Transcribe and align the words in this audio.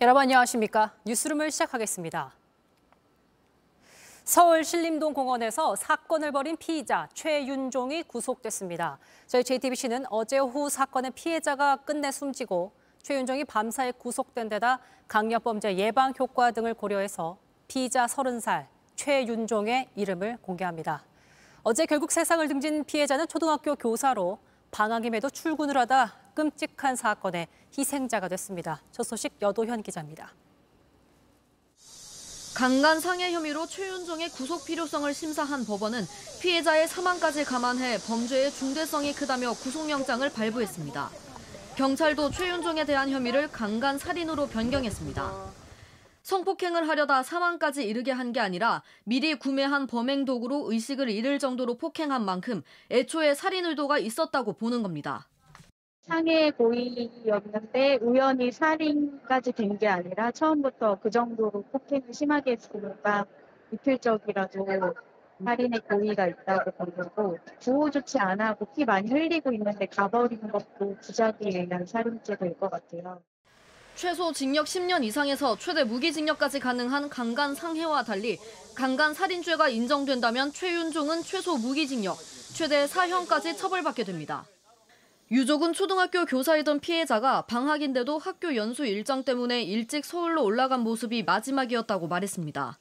여러분 0.00 0.22
안녕하십니까? 0.22 0.92
뉴스룸을 1.06 1.50
시작하겠습니다. 1.50 2.32
서울 4.22 4.62
신림동 4.62 5.12
공원에서 5.12 5.74
사건을 5.74 6.30
벌인 6.30 6.56
피의자 6.56 7.08
최윤종이 7.14 8.04
구속됐습니다. 8.04 9.00
저희 9.26 9.42
JTBC는 9.42 10.04
어제 10.08 10.38
오후 10.38 10.70
사건의 10.70 11.10
피해자가 11.16 11.78
끝내 11.78 12.12
숨지고 12.12 12.70
최윤종이 13.02 13.44
밤사이 13.44 13.90
구속된 13.90 14.48
데다 14.48 14.78
강력범죄 15.08 15.76
예방 15.78 16.14
효과 16.16 16.52
등을 16.52 16.74
고려해서 16.74 17.36
피의자 17.66 18.06
30살 18.06 18.66
최윤종의 18.94 19.88
이름을 19.96 20.38
공개합니다. 20.42 21.02
어제 21.64 21.86
결국 21.86 22.12
세상을 22.12 22.46
등진 22.46 22.84
피해자는 22.84 23.26
초등학교 23.26 23.74
교사로 23.74 24.38
방학임에도 24.70 25.28
출근을 25.30 25.76
하다 25.76 26.14
끔찍한 26.38 26.94
사건의 26.94 27.48
희생자가 27.76 28.28
됐습니다. 28.28 28.80
첫 28.92 29.02
소식 29.02 29.34
여도현 29.42 29.82
기자입니다. 29.82 30.32
강간 32.54 33.00
상해 33.00 33.32
혐의로 33.32 33.66
최윤종의 33.66 34.28
구속 34.28 34.64
필요성을 34.64 35.12
심사한 35.14 35.64
법원은 35.64 36.04
피해자의 36.40 36.86
사망까지 36.86 37.44
감안해 37.44 37.98
범죄의 38.06 38.52
중대성이 38.52 39.14
크다며 39.14 39.52
구속영장을 39.52 40.30
발부했습니다. 40.30 41.10
경찰도 41.74 42.30
최윤종에 42.30 42.84
대한 42.84 43.10
혐의를 43.10 43.48
강간 43.50 43.98
살인으로 43.98 44.46
변경했습니다. 44.46 45.32
성폭행을 46.22 46.88
하려다 46.88 47.24
사망까지 47.24 47.84
이르게 47.84 48.12
한 48.12 48.32
게 48.32 48.38
아니라 48.38 48.84
미리 49.02 49.34
구매한 49.34 49.88
범행 49.88 50.24
도구로 50.24 50.70
의식을 50.70 51.10
잃을 51.10 51.40
정도로 51.40 51.78
폭행한 51.78 52.24
만큼 52.24 52.62
애초에 52.92 53.34
살인 53.34 53.66
의도가 53.66 53.98
있었다고 53.98 54.52
보는 54.52 54.84
겁니다. 54.84 55.26
상해 56.08 56.50
고의였는데 56.50 57.98
우연히 58.02 58.50
살인까지 58.50 59.52
된 59.52 59.78
게 59.78 59.86
아니라 59.86 60.30
처음부터 60.32 60.98
그 61.02 61.10
정도로 61.10 61.62
폭행을 61.70 62.12
심하게 62.12 62.52
했으니까 62.52 63.26
이틀적이라도 63.72 64.66
살인의 65.44 65.80
고의가 65.88 66.26
있다고 66.26 66.70
본 66.72 66.96
거고 66.96 67.38
구호 67.62 67.90
조치 67.90 68.18
안 68.18 68.40
하고 68.40 68.66
피 68.74 68.84
많이 68.84 69.08
흘리고 69.10 69.52
있는데 69.52 69.86
가버리는 69.86 70.50
것도 70.50 70.96
부작위에 71.00 71.50
의한 71.60 71.86
살인죄도일 71.86 72.58
것 72.58 72.70
같아요. 72.70 73.22
최소 73.94 74.32
징역 74.32 74.66
10년 74.66 75.04
이상에서 75.04 75.56
최대 75.58 75.84
무기징역까지 75.84 76.60
가능한 76.60 77.08
강간 77.08 77.54
상해와 77.54 78.04
달리 78.04 78.38
강간 78.76 79.12
살인죄가 79.12 79.68
인정된다면 79.68 80.52
최윤종은 80.52 81.22
최소 81.22 81.56
무기징역, 81.56 82.16
최대 82.54 82.86
사형까지 82.86 83.56
처벌받게 83.56 84.04
됩니다. 84.04 84.44
유족은 85.30 85.74
초등학교 85.74 86.24
교사이던 86.24 86.80
피해자가 86.80 87.42
방학인데도 87.42 88.16
학교 88.16 88.56
연수 88.56 88.86
일정 88.86 89.24
때문에 89.24 89.62
일찍 89.62 90.06
서울로 90.06 90.42
올라간 90.42 90.80
모습이 90.80 91.22
마지막이었다고 91.24 92.08
말했습니다. 92.08 92.78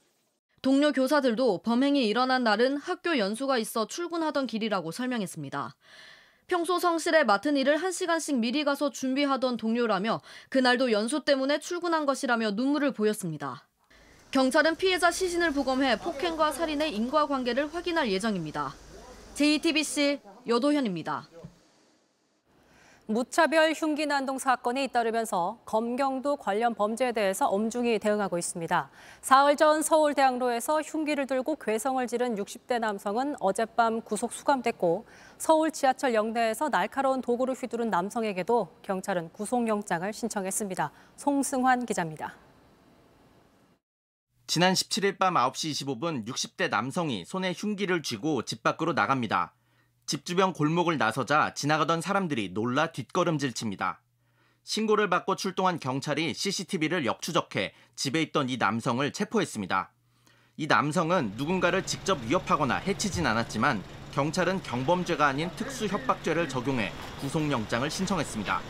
동료 0.61 0.93
교사들도 0.93 1.61
범행이 1.63 2.07
일어난 2.07 2.45
날은 2.45 2.77
학교 2.77 3.17
연수가 3.17 3.57
있어 3.57 3.85
출근하던 3.85 4.47
길이라고 4.47 4.91
설명했습니다. 4.91 5.75
평소 6.47 6.79
성실에 6.79 7.25
맡은 7.25 7.57
일을 7.57 7.77
1시간씩 7.79 8.37
미리 8.37 8.63
가서 8.63 8.91
준비하던 8.91 9.57
동료라며 9.57 10.21
그날도 10.47 10.93
연수 10.93 11.25
때문에 11.25 11.59
출근한 11.59 12.05
것이라며 12.05 12.51
눈물을 12.51 12.93
보였습니다. 12.93 13.67
경찰은 14.31 14.77
피해자 14.77 15.11
시신을 15.11 15.51
부검해 15.51 15.99
폭행과 15.99 16.53
살인의 16.53 16.95
인과관계를 16.95 17.73
확인할 17.73 18.09
예정입니다. 18.09 18.73
JTBC 19.35 20.21
여도현입니다. 20.47 21.29
무차별 23.09 23.71
흉기 23.71 24.05
난동 24.05 24.37
사건이 24.37 24.83
잇따르면서 24.83 25.59
검경도 25.63 26.35
관련 26.35 26.75
범죄에 26.75 27.13
대해서 27.13 27.47
엄중히 27.47 27.99
대응하고 27.99 28.37
있습니다. 28.37 28.89
사흘 29.21 29.55
전 29.55 29.81
서울대학로에서 29.81 30.81
흉기를 30.81 31.25
들고 31.25 31.55
괴성을 31.55 32.05
지른 32.05 32.35
60대 32.35 32.79
남성은 32.79 33.37
어젯밤 33.39 34.01
구속 34.01 34.33
수감됐고 34.33 35.05
서울 35.37 35.71
지하철 35.71 36.13
역내에서 36.13 36.67
날카로운 36.67 37.21
도구를 37.21 37.53
휘두른 37.53 37.89
남성에게도 37.89 38.67
경찰은 38.81 39.29
구속영장을 39.31 40.11
신청했습니다. 40.11 40.91
송승환 41.15 41.85
기자입니다. 41.85 42.35
지난 44.47 44.73
17일 44.73 45.17
밤 45.17 45.35
9시 45.35 45.71
25분 45.71 46.27
60대 46.27 46.69
남성이 46.69 47.23
손에 47.23 47.53
흉기를 47.55 48.01
쥐고 48.01 48.43
집 48.43 48.63
밖으로 48.63 48.91
나갑니다. 48.91 49.53
집 50.07 50.23
주변 50.23 50.53
골목을 50.53 50.97
나서자 50.97 51.53
지나가던 51.53 51.99
사람들이 51.99 52.51
놀라 52.53 52.93
뒷걸음질 52.93 53.51
칩니다. 53.51 53.99
신고를 54.63 55.09
받고 55.09 55.35
출동한 55.35 55.81
경찰이 55.81 56.33
CCTV를 56.33 57.05
역추적해 57.05 57.73
집에 57.97 58.21
있던 58.21 58.47
이 58.47 58.55
남성을 58.55 59.11
체포했습니다. 59.11 59.91
이 60.55 60.65
남성은 60.65 61.33
누군가를 61.35 61.85
직접 61.85 62.21
위협하거나 62.23 62.77
해치진 62.77 63.27
않았지만 63.27 63.83
경찰은 64.13 64.63
경범죄가 64.63 65.27
아닌 65.27 65.49
특수협박죄를 65.57 66.47
적용해 66.47 66.93
구속영장을 67.19 67.89
신청했습니다. 67.91 68.61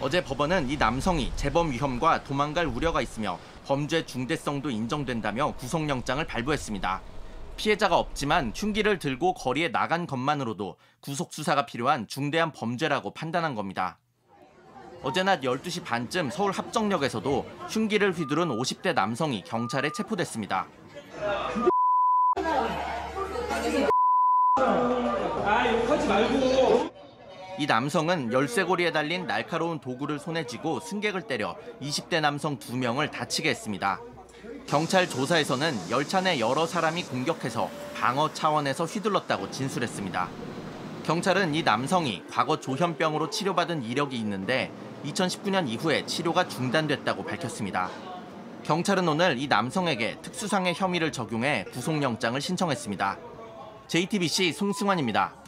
어제 0.00 0.22
법원은 0.22 0.70
이 0.70 0.76
남성이 0.76 1.32
재범 1.34 1.72
위험과 1.72 2.22
도망갈 2.22 2.66
우려가 2.66 3.02
있으며 3.02 3.36
범죄 3.66 4.06
중대성도 4.06 4.70
인정된다며 4.70 5.56
구속영장을 5.56 6.24
발부했습니다. 6.24 7.11
피해자가 7.56 7.98
없지만 7.98 8.52
흉기를 8.54 8.98
들고 8.98 9.34
거리에 9.34 9.68
나간 9.68 10.06
것만으로도 10.06 10.76
구속 11.00 11.32
수사가 11.32 11.66
필요한 11.66 12.06
중대한 12.08 12.52
범죄라고 12.52 13.12
판단한 13.12 13.54
겁니다. 13.54 13.98
어제 15.02 15.22
낮 15.22 15.40
12시 15.40 15.84
반쯤 15.84 16.30
서울 16.30 16.52
합정역에서도 16.52 17.46
흉기를 17.68 18.12
휘두른 18.12 18.48
50대 18.48 18.94
남성이 18.94 19.42
경찰에 19.42 19.90
체포됐습니다. 19.90 20.68
이 27.58 27.66
남성은 27.66 28.32
열쇠고리에 28.32 28.92
달린 28.92 29.26
날카로운 29.26 29.78
도구를 29.78 30.18
손에 30.18 30.46
쥐고 30.46 30.80
승객을 30.80 31.22
때려 31.22 31.56
20대 31.80 32.20
남성 32.20 32.58
2명을 32.58 33.10
다치게 33.10 33.50
했습니다. 33.50 34.00
경찰 34.66 35.08
조사에서는 35.08 35.90
열차 35.90 36.20
내 36.20 36.40
여러 36.40 36.66
사람이 36.66 37.04
공격해서 37.04 37.68
방어 37.94 38.32
차원에서 38.32 38.84
휘둘렀다고 38.84 39.50
진술했습니다. 39.50 40.28
경찰은 41.04 41.54
이 41.54 41.62
남성이 41.62 42.22
과거 42.30 42.58
조현병으로 42.60 43.30
치료받은 43.30 43.82
이력이 43.82 44.16
있는데 44.18 44.72
2019년 45.04 45.68
이후에 45.68 46.06
치료가 46.06 46.48
중단됐다고 46.48 47.24
밝혔습니다. 47.24 47.90
경찰은 48.64 49.08
오늘 49.08 49.38
이 49.38 49.48
남성에게 49.48 50.18
특수상해 50.22 50.72
혐의를 50.74 51.10
적용해 51.10 51.64
구속영장을 51.72 52.40
신청했습니다. 52.40 53.18
JTBC 53.88 54.52
송승환입니다. 54.52 55.41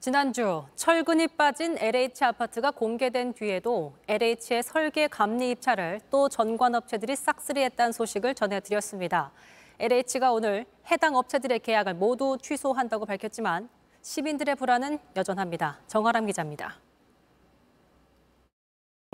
지난주 0.00 0.64
철근이 0.76 1.26
빠진 1.28 1.76
LH 1.78 2.24
아파트가 2.24 2.70
공개된 2.70 3.32
뒤에도 3.32 3.94
LH의 4.06 4.62
설계 4.62 5.08
감리 5.08 5.50
입찰을 5.50 6.00
또 6.10 6.28
전관업체들이 6.28 7.16
싹쓸이했다는 7.16 7.92
소식을 7.92 8.34
전해드렸습니다. 8.34 9.32
LH가 9.78 10.32
오늘 10.32 10.64
해당 10.90 11.16
업체들의 11.16 11.58
계약을 11.58 11.94
모두 11.94 12.38
취소한다고 12.40 13.04
밝혔지만 13.04 13.68
시민들의 14.02 14.54
불안은 14.54 14.98
여전합니다. 15.16 15.80
정아람 15.88 16.26
기자입니다. 16.26 16.76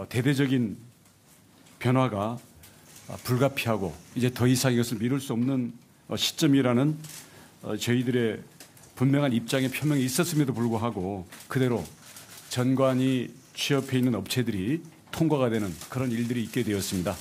대대적인 0.08 0.76
변화가 1.78 2.38
불가피하고 3.24 3.94
이제 4.14 4.30
더 4.32 4.46
이상 4.46 4.74
이것을 4.74 4.98
미룰 4.98 5.20
수 5.20 5.32
없는 5.32 5.72
시점이라는 6.14 6.98
저희들의 7.80 8.42
분명한 8.94 9.32
입장의 9.32 9.70
표명이 9.70 10.04
있었음에도 10.04 10.52
불구하고 10.52 11.26
그대로 11.48 11.82
전관이 12.48 13.28
취업해 13.54 13.98
있는 13.98 14.14
업체들이 14.14 14.82
통과가 15.10 15.50
되는 15.50 15.72
그런 15.88 16.10
일들이 16.10 16.42
있게 16.44 16.62
되었습니다. 16.62 17.14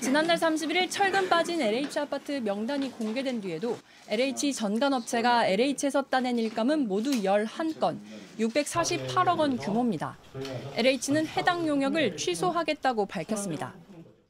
지난달 0.00 0.36
31일 0.36 0.90
철근 0.90 1.28
빠진 1.28 1.60
LH 1.60 2.00
아파트 2.00 2.32
명단이 2.32 2.90
공개된 2.90 3.40
뒤에도 3.40 3.78
LH 4.08 4.52
전관업체가 4.52 5.46
LH에서 5.46 6.02
따낸 6.02 6.38
일감은 6.38 6.88
모두 6.88 7.12
11건, 7.12 8.00
648억 8.40 9.38
원 9.38 9.56
규모입니다. 9.56 10.18
LH는 10.74 11.28
해당 11.28 11.68
용역을 11.68 12.16
취소하겠다고 12.16 13.06
밝혔습니다. 13.06 13.74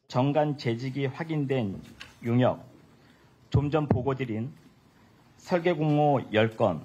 정관 0.09 0.59
재직이 0.59 1.07
확인된 1.07 1.81
용역, 2.27 2.71
좀 3.49 3.71
전 3.71 3.89
보고드린 3.89 4.53
설계 5.43 5.73
공모 5.73 6.21
10건, 6.33 6.81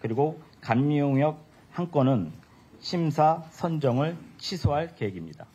그리고 0.00 0.38
감리 0.60 0.98
용역 0.98 1.40
1건은 1.74 2.30
심사 2.78 3.42
선정을 3.50 4.16
취소할 4.36 4.94
계획입니다. 4.94 5.46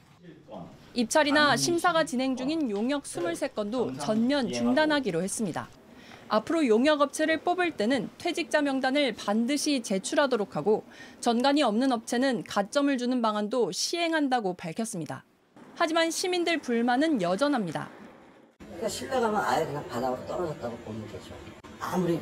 입찰이나 0.96 1.56
심사가 1.56 2.04
진행 2.04 2.36
중인 2.36 2.72
용역 2.72 3.04
23건도 3.04 4.00
전면 4.00 4.52
중단하기로 4.52 5.22
했습니다. 5.22 5.70
앞으로 6.30 6.66
용역업체를 6.66 7.42
뽑을 7.42 7.78
때는 7.78 8.10
퇴직자 8.18 8.64
명단을 8.64 9.14
반드시 9.14 9.84
제출하도록 9.84 10.56
하고 10.56 10.84
전관이 11.20 11.62
없는 11.62 11.92
업체는 11.92 12.44
가점을 12.44 12.98
주는 12.98 13.22
방안도 13.22 13.72
시행한다고 13.72 14.56
밝혔습니다. 14.56 15.24
하지만 15.76 16.10
시민들 16.10 16.58
불만은 16.60 17.22
여전합니다. 17.22 17.88
그러니까 18.58 18.90
신뢰감은 18.90 19.40
아예 19.40 19.64
그냥 19.64 19.88
바닥으로 19.88 20.26
떨어졌다고 20.26 20.76
보면 20.78 21.08
되죠. 21.10 21.36
아무리 21.80 22.20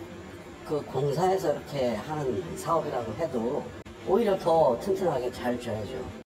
그 0.66 0.82
공사에서 0.86 1.54
이렇게 1.54 1.96
하는 1.96 2.58
사업이라고 2.58 3.14
해도 3.14 3.64
오히려 4.08 4.38
더 4.38 4.78
튼튼하게 4.80 5.32
잘 5.32 5.60
줘야죠. 5.60 6.26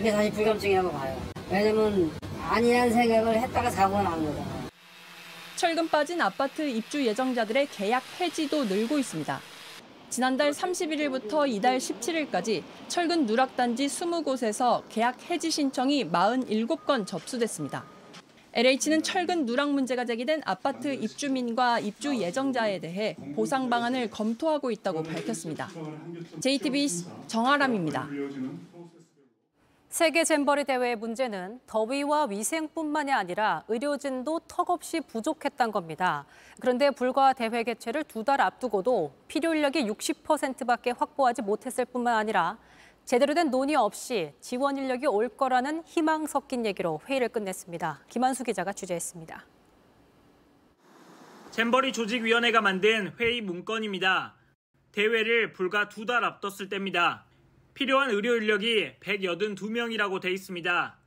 이게 0.00 0.10
사실 0.10 0.32
불감증이라고 0.32 0.90
봐요. 0.90 1.20
왜냐면 1.50 2.10
아니란 2.48 2.90
생각을 2.90 3.38
했다가 3.40 3.70
사고가 3.70 4.02
나는 4.02 4.24
거잖아요. 4.24 4.68
철근 5.56 5.88
빠진 5.88 6.20
아파트 6.20 6.62
입주 6.62 7.04
예정자들의 7.04 7.66
계약 7.72 8.02
해지도 8.20 8.64
늘고 8.64 8.98
있습니다. 8.98 9.40
지난달 10.08 10.52
31일부터 10.52 11.46
이달 11.46 11.76
17일까지 11.78 12.62
철근 12.86 13.26
누락단지 13.26 13.86
20곳에서 13.86 14.82
계약 14.88 15.20
해지 15.30 15.50
신청이 15.50 16.10
47건 16.10 17.06
접수됐습니다. 17.06 17.84
LH는 18.54 19.02
철근 19.02 19.46
누락 19.46 19.70
문제가 19.72 20.04
제기된 20.04 20.42
아파트 20.44 20.92
입주민과 20.92 21.80
입주 21.80 22.16
예정자에 22.16 22.80
대해 22.80 23.14
보상 23.36 23.68
방안을 23.68 24.10
검토하고 24.10 24.70
있다고 24.70 25.02
밝혔습니다. 25.02 25.68
JTBC 26.40 27.06
정아람입니다. 27.26 28.08
세계 29.90 30.22
잼버리 30.24 30.64
대회의 30.64 30.96
문제는 30.96 31.60
더위와 31.66 32.26
위생뿐만이 32.26 33.10
아니라 33.12 33.64
의료진도 33.68 34.40
턱없이 34.46 35.00
부족했던 35.00 35.72
겁니다. 35.72 36.26
그런데 36.60 36.90
불과 36.90 37.32
대회 37.32 37.62
개최를 37.62 38.04
두 38.04 38.22
달 38.22 38.40
앞두고도 38.40 39.12
필요 39.28 39.54
인력이 39.54 39.84
60%밖에 39.86 40.90
확보하지 40.90 41.40
못했을 41.42 41.84
뿐만 41.86 42.16
아니라 42.16 42.58
제대로 43.08 43.32
된 43.32 43.50
논의 43.50 43.74
없이 43.74 44.34
지원 44.38 44.76
인력이 44.76 45.06
올 45.06 45.30
거라는 45.30 45.82
희망 45.86 46.26
섞인 46.26 46.66
얘기로 46.66 47.00
회의를 47.08 47.30
끝냈습니다. 47.30 48.02
김한수 48.06 48.44
기자가 48.44 48.74
취재했습니다. 48.74 49.46
잼버리 51.50 51.94
조직위원회가 51.94 52.60
만든 52.60 53.14
회의 53.18 53.40
문건입니다. 53.40 54.34
대회를 54.92 55.54
불과 55.54 55.88
두 55.88 56.04
달 56.04 56.22
앞뒀을 56.22 56.68
때입니다. 56.68 57.24
필요한 57.72 58.10
의료 58.10 58.36
인력이 58.36 58.96
182명이라고 59.00 60.20
돼 60.20 60.30
있습니다. 60.30 60.98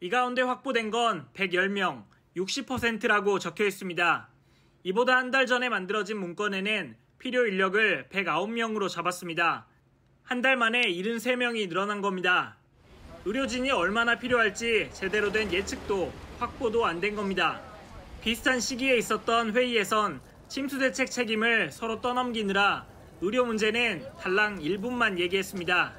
이 0.00 0.08
가운데 0.10 0.42
확보된 0.42 0.90
건 0.90 1.28
110명, 1.32 2.06
60%라고 2.36 3.38
적혀 3.38 3.66
있습니다. 3.66 4.28
이보다 4.82 5.16
한 5.16 5.30
달 5.30 5.46
전에 5.46 5.68
만들어진 5.68 6.18
문건에는 6.18 6.96
필요 7.18 7.46
인력을 7.46 8.08
109명으로 8.10 8.88
잡았습니다. 8.88 9.68
한 10.26 10.42
달 10.42 10.56
만에 10.56 10.82
73명이 10.82 11.68
늘어난 11.68 12.00
겁니다. 12.02 12.56
의료진이 13.24 13.70
얼마나 13.70 14.18
필요할지 14.18 14.90
제대로 14.92 15.30
된 15.30 15.52
예측도 15.52 16.10
확보도 16.38 16.84
안 16.84 17.00
된 17.00 17.14
겁니다. 17.14 17.60
비슷한 18.20 18.58
시기에 18.60 18.96
있었던 18.98 19.52
회의에선 19.54 20.20
침수 20.48 20.78
대책 20.78 21.10
책임을 21.10 21.70
서로 21.70 22.00
떠넘기느라 22.00 22.86
의료 23.20 23.44
문제는 23.44 24.04
달랑 24.18 24.58
1분만 24.58 25.18
얘기했습니다. 25.18 25.92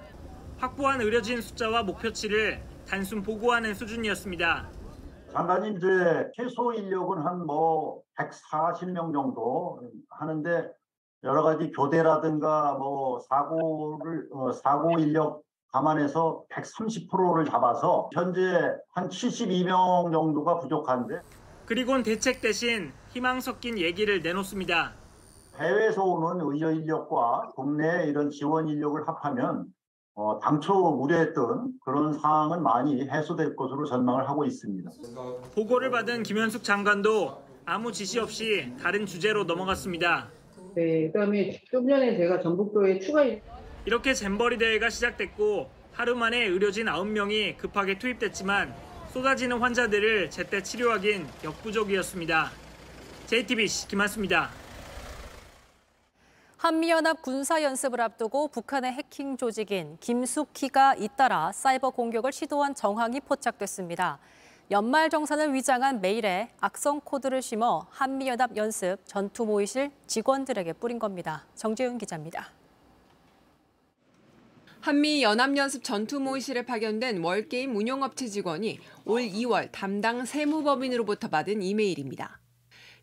확보한 0.57 1.01
의료진 1.01 1.41
숫자와 1.41 1.83
목표치를 1.83 2.61
단순 2.87 3.23
보고하는 3.23 3.73
수준이었습니다. 3.73 4.69
장관님, 5.33 5.77
이제 5.77 5.87
최소 6.35 6.73
인력은 6.73 7.19
한 7.25 7.45
뭐 7.45 8.01
140명 8.17 9.13
정도 9.13 9.81
하는데 10.09 10.69
여러 11.23 11.41
가지 11.43 11.71
교대라든가 11.71 12.75
뭐 12.75 13.19
사고를 13.19 14.29
어, 14.31 14.51
사고 14.51 14.99
인력 14.99 15.41
감안해서 15.71 16.45
130%를 16.51 17.45
잡아서 17.45 18.09
현재 18.13 18.41
한 18.93 19.09
72명 19.09 20.11
정도가 20.11 20.59
부족한데 20.59 21.21
그리곤 21.65 22.03
대책 22.03 22.39
대신 22.39 22.93
희망 23.09 23.41
섞인 23.41 23.77
얘기를 23.77 24.21
내놓습니다. 24.21 24.93
해외에서 25.57 26.03
오는 26.03 26.45
의료 26.45 26.71
인력과 26.71 27.49
국내 27.55 28.05
이런 28.07 28.29
지원 28.29 28.67
인력을 28.67 29.07
합하면 29.07 29.65
어, 30.13 30.39
당초 30.39 30.73
우려했던 30.73 31.73
그런 31.83 32.13
상황은 32.13 32.63
많이 32.63 33.07
해소될 33.07 33.55
것으로 33.55 33.85
전망을 33.85 34.29
하고 34.29 34.45
있습니다. 34.45 34.89
보고를 35.53 35.91
받은 35.91 36.23
김현숙 36.23 36.63
장관도 36.63 37.43
아무 37.65 37.91
지시 37.91 38.19
없이 38.19 38.73
다른 38.81 39.05
주제로 39.05 39.43
넘어갔습니다. 39.43 40.29
네, 40.77 41.07
그다음에 41.07 41.59
좀 41.71 41.89
전에 41.89 42.15
제가 42.15 42.39
전북도에 42.39 42.99
추가 42.99 43.25
이렇게 43.83 44.13
잼버리 44.13 44.59
대회가 44.59 44.91
시작됐고 44.91 45.71
하루 45.91 46.15
만에 46.15 46.45
의료진 46.45 46.85
9명이 46.85 47.57
급하게 47.57 47.97
투입됐지만 47.97 48.75
쏟아지는 49.11 49.57
환자들을 49.57 50.29
제때 50.29 50.61
치료하긴 50.61 51.25
역부족이었습니다. 51.43 52.51
JTBC 53.25 53.87
김한수입니다. 53.87 54.51
한미연합 56.57 57.23
군사연습을 57.23 57.99
앞두고 57.99 58.49
북한의 58.49 58.91
해킹 58.91 59.35
조직인 59.35 59.97
김숙희가 59.99 60.93
잇따라 60.99 61.51
사이버 61.53 61.89
공격을 61.89 62.31
시도한 62.31 62.75
정황이 62.75 63.19
포착됐습니다. 63.21 64.19
연말정산을 64.69 65.53
위장한 65.53 66.01
메일에 66.01 66.49
악성 66.59 66.99
코드를 66.99 67.41
심어 67.41 67.87
한미연합 67.89 68.57
연습 68.57 68.97
전투 69.05 69.45
모의실 69.45 69.91
직원들에게 70.07 70.73
뿌린 70.73 70.99
겁니다. 70.99 71.47
정재윤 71.55 71.97
기자입니다. 71.97 72.51
한미 74.81 75.23
연합연습 75.23 75.85
전투 75.85 76.19
모의실에 76.19 76.65
파견된 76.65 77.23
월게임 77.23 77.77
운영업체 77.77 78.27
직원이 78.27 78.79
올 79.05 79.21
2월 79.21 79.69
담당 79.71 80.25
세무법인으로부터 80.25 81.29
받은 81.29 81.61
이메일입니다. 81.61 82.41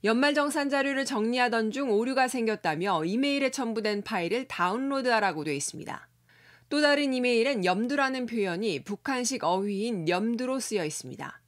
연말정산 0.04 0.68
자료를 0.68 1.06
정리하던 1.06 1.70
중 1.70 1.90
오류가 1.90 2.28
생겼다며 2.28 3.06
이메일에 3.06 3.50
첨부된 3.50 4.02
파일을 4.02 4.48
다운로드하라고 4.48 5.44
돼 5.44 5.56
있습니다. 5.56 6.08
또 6.68 6.82
다른 6.82 7.14
이메일엔 7.14 7.64
염두라는 7.64 8.26
표현이 8.26 8.84
북한식 8.84 9.44
어휘인 9.44 10.10
염두로 10.10 10.60
쓰여 10.60 10.84
있습니다. 10.84 11.40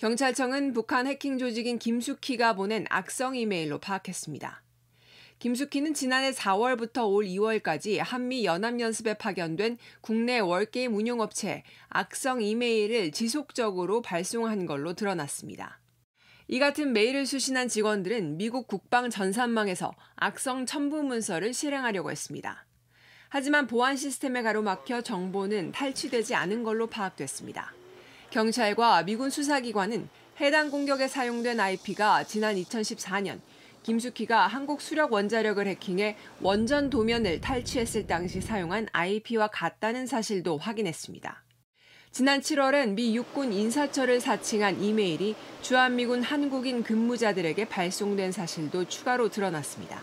경찰청은 0.00 0.72
북한 0.72 1.06
해킹 1.06 1.36
조직인 1.36 1.78
김숙희가 1.78 2.54
보낸 2.54 2.86
악성 2.88 3.36
이메일로 3.36 3.80
파악했습니다. 3.80 4.62
김숙희는 5.38 5.92
지난해 5.92 6.30
4월부터 6.30 7.06
올 7.06 7.26
2월까지 7.26 7.98
한미 7.98 8.46
연합연습에 8.46 9.18
파견된 9.18 9.76
국내 10.00 10.38
월게임 10.38 10.94
운용업체 10.94 11.64
악성 11.90 12.40
이메일을 12.40 13.12
지속적으로 13.12 14.00
발송한 14.00 14.64
걸로 14.64 14.94
드러났습니다. 14.94 15.80
이 16.48 16.58
같은 16.58 16.94
메일을 16.94 17.26
수신한 17.26 17.68
직원들은 17.68 18.38
미국 18.38 18.68
국방 18.68 19.10
전산망에서 19.10 19.92
악성 20.16 20.64
첨부 20.64 21.02
문서를 21.02 21.52
실행하려고 21.52 22.10
했습니다. 22.10 22.66
하지만 23.28 23.66
보안 23.66 23.98
시스템에 23.98 24.40
가로막혀 24.40 25.02
정보는 25.02 25.72
탈취되지 25.72 26.34
않은 26.34 26.62
걸로 26.62 26.86
파악됐습니다. 26.86 27.74
경찰과 28.30 29.02
미군 29.02 29.28
수사기관은 29.28 30.08
해당 30.40 30.70
공격에 30.70 31.08
사용된 31.08 31.58
IP가 31.58 32.24
지난 32.24 32.54
2014년 32.54 33.40
김숙희가 33.82 34.46
한국 34.46 34.80
수력 34.80 35.12
원자력을 35.12 35.66
해킹해 35.66 36.16
원전 36.40 36.90
도면을 36.90 37.40
탈취했을 37.40 38.06
당시 38.06 38.40
사용한 38.40 38.88
IP와 38.92 39.48
같다는 39.48 40.06
사실도 40.06 40.58
확인했습니다. 40.58 41.42
지난 42.12 42.40
7월엔 42.40 42.94
미 42.94 43.16
육군 43.16 43.52
인사처를 43.52 44.20
사칭한 44.20 44.82
이메일이 44.82 45.34
주한미군 45.62 46.22
한국인 46.22 46.82
근무자들에게 46.82 47.68
발송된 47.68 48.32
사실도 48.32 48.84
추가로 48.84 49.28
드러났습니다. 49.28 50.02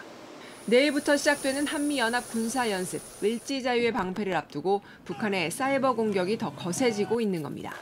내일부터 0.65 1.15
시작되는 1.15 1.65
한미연합 1.65 2.29
군사연습, 2.29 3.01
을지자유의 3.23 3.93
방패를 3.93 4.35
앞두고 4.35 4.81
북한의 5.05 5.51
사이버 5.51 5.95
공격이 5.95 6.37
더 6.37 6.53
거세지고 6.53 7.21
있는 7.21 7.41
겁니다. 7.41 7.73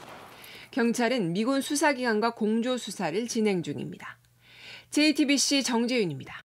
경찰은 0.76 1.32
미군 1.32 1.62
수사기관과 1.62 2.34
공조 2.34 2.76
수사를 2.76 3.26
진행 3.28 3.62
중입니다. 3.62 4.18
JTBC 4.90 5.62
정재윤입니다. 5.62 6.42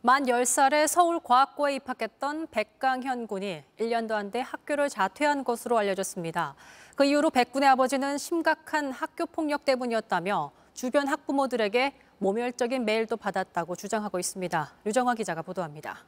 만 0.00 0.22
10살에 0.26 0.86
서울과학고에 0.86 1.74
입학했던 1.74 2.46
백강현 2.52 3.26
군이 3.26 3.64
1년도 3.80 4.12
안 4.12 4.30
돼 4.30 4.42
학교를 4.42 4.88
자퇴한 4.88 5.42
것으로 5.42 5.76
알려졌습니다. 5.76 6.54
그 6.94 7.04
이후로 7.04 7.30
백 7.30 7.50
군의 7.50 7.68
아버지는 7.68 8.16
심각한 8.16 8.92
학교 8.92 9.26
폭력 9.26 9.64
때문이었다며 9.64 10.52
주변 10.72 11.08
학부모들에게 11.08 11.94
모멸적인 12.18 12.84
메일도 12.84 13.16
받았다고 13.16 13.74
주장하고 13.74 14.20
있습니다. 14.20 14.72
류정화 14.84 15.16
기자가 15.16 15.42
보도합니다. 15.42 16.04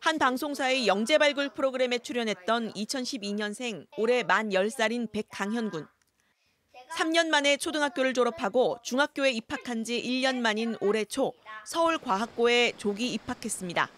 한 0.00 0.18
방송사의 0.18 0.86
영재 0.86 1.18
발굴 1.18 1.48
프로그램에 1.48 1.98
출연했던 1.98 2.72
2012년생 2.72 3.86
올해 3.96 4.22
만 4.22 4.50
10살인 4.50 5.10
백강현 5.12 5.70
군. 5.70 5.86
3년 6.96 7.28
만에 7.28 7.56
초등학교를 7.56 8.14
졸업하고 8.14 8.78
중학교에 8.82 9.30
입학한 9.32 9.84
지 9.84 10.02
1년 10.02 10.36
만인 10.36 10.76
올해 10.80 11.04
초 11.04 11.34
서울과학고에 11.66 12.72
조기 12.78 13.12
입학했습니다. 13.12 13.90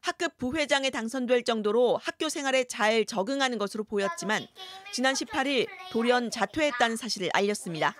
학급 0.00 0.38
부회장에 0.38 0.90
당선될 0.90 1.42
정도로 1.42 1.96
학교 1.96 2.28
생활에 2.28 2.64
잘 2.64 3.04
적응하는 3.04 3.58
것으로 3.58 3.82
보였지만 3.82 4.46
지난 4.92 5.14
18일 5.14 5.66
돌연 5.90 6.30
자퇴했다는 6.30 6.96
사실을 6.96 7.28
알렸습니다. 7.32 7.94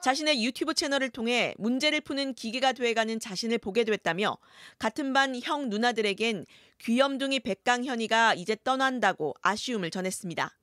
자신의 0.00 0.44
유튜브 0.44 0.74
채널을 0.74 1.10
통해 1.10 1.54
문제를 1.58 2.00
푸는 2.00 2.34
기계가 2.34 2.72
돼가는 2.72 3.18
자신을 3.18 3.58
보게 3.58 3.84
됐다며 3.84 4.38
같은 4.78 5.12
반 5.12 5.34
형 5.42 5.68
누나들에겐 5.68 6.46
귀염둥이 6.78 7.40
백강현이가 7.40 8.34
이제 8.34 8.56
떠난다고 8.62 9.34
아쉬움을 9.42 9.90
전했습니다. 9.90 10.56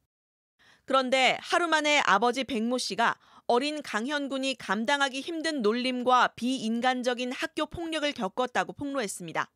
그런데 0.85 1.37
하루 1.41 1.67
만에 1.67 2.01
아버지 2.05 2.43
백모 2.43 2.77
씨가 2.77 3.17
어린 3.47 3.81
강현군이 3.81 4.55
감당하기 4.55 5.21
힘든 5.21 5.61
놀림과 5.61 6.29
비인간적인 6.35 7.31
학교 7.31 7.65
폭력을 7.65 8.11
겪었다고 8.13 8.73
폭로했습니다. 8.73 9.51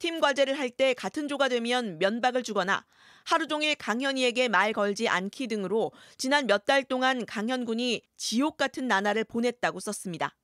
팀 0.00 0.18
과제를 0.18 0.58
할 0.58 0.70
때 0.70 0.94
같은 0.94 1.28
조가 1.28 1.48
되면 1.48 1.98
면박을 1.98 2.42
주거나 2.42 2.86
하루 3.24 3.46
종일 3.46 3.74
강현이에게 3.74 4.48
말 4.48 4.72
걸지 4.72 5.08
않기 5.08 5.46
등으로 5.46 5.92
지난 6.16 6.46
몇 6.46 6.64
달 6.64 6.84
동안 6.84 7.26
강현군이 7.26 8.02
지옥 8.16 8.56
같은 8.56 8.88
나날을 8.88 9.24
보냈다고 9.24 9.78
썼습니다. 9.78 10.34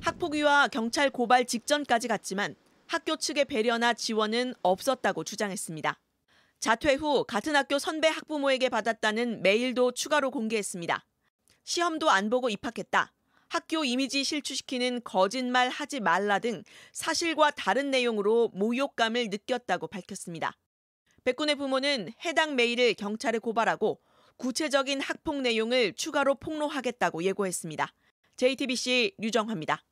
학폭위와 0.00 0.68
경찰 0.68 1.10
고발 1.10 1.44
직전까지 1.44 2.06
갔지만 2.06 2.54
학교 2.86 3.16
측의 3.16 3.46
배려나 3.46 3.94
지원은 3.94 4.54
없었다고 4.62 5.24
주장했습니다. 5.24 6.00
자퇴 6.60 6.94
후 6.94 7.24
같은 7.24 7.56
학교 7.56 7.78
선배 7.80 8.06
학부모에게 8.08 8.68
받았다는 8.68 9.42
메일도 9.42 9.92
추가로 9.92 10.30
공개했습니다. 10.30 11.04
시험도 11.64 12.10
안 12.10 12.30
보고 12.30 12.48
입학했다. 12.48 13.12
학교 13.48 13.84
이미지 13.84 14.24
실추시키는 14.24 15.02
거짓말 15.04 15.68
하지 15.70 16.00
말라 16.00 16.38
등 16.38 16.62
사실과 16.92 17.50
다른 17.50 17.90
내용으로 17.90 18.50
모욕감을 18.52 19.28
느꼈다고 19.30 19.86
밝혔습니다. 19.86 20.52
백군의 21.24 21.56
부모는 21.56 22.12
해당 22.24 22.56
메일을 22.56 22.94
경찰에 22.94 23.38
고발하고 23.38 24.00
구체적인 24.36 25.00
학폭 25.00 25.40
내용을 25.40 25.94
추가로 25.94 26.36
폭로하겠다고 26.36 27.22
예고했습니다. 27.24 27.92
JTBC 28.36 29.16
류정화입니다. 29.18 29.82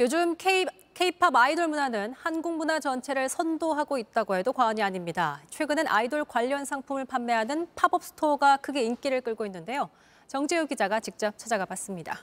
요즘 0.00 0.34
K, 0.36 0.66
K-팝 0.94 1.36
아이돌 1.36 1.68
문화는 1.68 2.14
한국 2.14 2.56
문화 2.56 2.80
전체를 2.80 3.28
선도하고 3.28 3.98
있다고 3.98 4.36
해도 4.36 4.52
과언이 4.52 4.82
아닙니다. 4.82 5.40
최근엔 5.50 5.86
아이돌 5.86 6.24
관련 6.24 6.64
상품을 6.64 7.04
판매하는 7.04 7.68
팝업 7.76 8.02
스토어가 8.02 8.56
크게 8.56 8.82
인기를 8.82 9.20
끌고 9.20 9.46
있는데요. 9.46 9.90
정재우 10.28 10.66
기자가 10.66 11.00
직접 11.00 11.36
찾아가 11.36 11.64
봤습니다. 11.66 12.20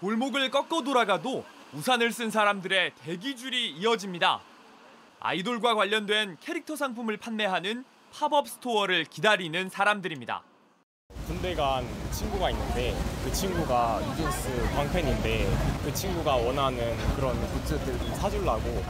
골목을 0.00 0.50
꺾어 0.50 0.82
돌아가도 0.82 1.44
우산을 1.72 2.12
쓴 2.12 2.30
사람들의 2.30 2.94
대기줄이 3.02 3.70
이어집니다. 3.70 4.40
아이돌과 5.20 5.74
관련된 5.74 6.36
캐릭터 6.40 6.76
상품을 6.76 7.16
판매하는 7.16 7.84
팝업 8.12 8.48
스토어를 8.48 9.04
기다리는 9.04 9.68
사람들입니다. 9.68 10.42
군대 11.26 11.54
간 11.54 11.84
친구가 12.12 12.50
있는데 12.50 12.94
그 13.24 13.32
친구가 13.32 14.00
뉴진스 14.00 14.74
광팬인데 14.74 15.46
그 15.84 15.92
친구가 15.92 16.36
원하는 16.36 16.96
그런 17.16 17.34
굿즈들을 17.52 17.98
좀 17.98 18.14
사주려고 18.14 18.82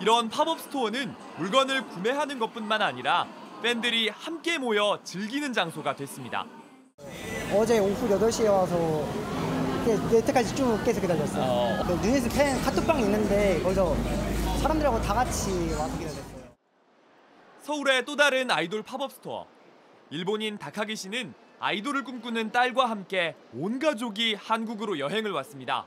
이런 0.00 0.28
팝업 0.28 0.60
스토어는 0.60 1.14
물건을 1.38 1.86
구매하는 1.88 2.38
것뿐만 2.38 2.82
아니라 2.82 3.26
팬들이 3.62 4.08
함께 4.08 4.56
모여 4.58 5.00
즐기는 5.02 5.52
장소가 5.52 5.96
됐습니다. 5.96 6.46
어제 7.54 7.78
오후 7.78 8.08
8시에 8.08 8.48
와서 8.48 9.04
여태까지 10.14 10.54
쭉 10.54 10.80
계속 10.84 11.00
기다렸어요. 11.00 11.42
어. 11.42 11.84
그 11.86 11.92
뉴진스 12.06 12.28
팬 12.28 12.60
카톡방이 12.62 13.02
있는데 13.04 13.60
거기서 13.62 13.96
사람들하고 14.60 15.00
다 15.02 15.14
같이 15.14 15.50
와서 15.72 15.98
기다렸어요. 15.98 16.38
서울의 17.62 18.04
또 18.04 18.16
다른 18.16 18.50
아이돌 18.50 18.82
팝업 18.82 19.12
스토어. 19.12 19.46
일본인 20.10 20.56
다카기 20.58 20.94
씨는 20.94 21.34
아이돌을 21.58 22.04
꿈꾸는 22.04 22.52
딸과 22.52 22.88
함께 22.88 23.34
온 23.52 23.78
가족이 23.78 24.34
한국으로 24.34 24.98
여행을 24.98 25.32
왔습니다. 25.32 25.86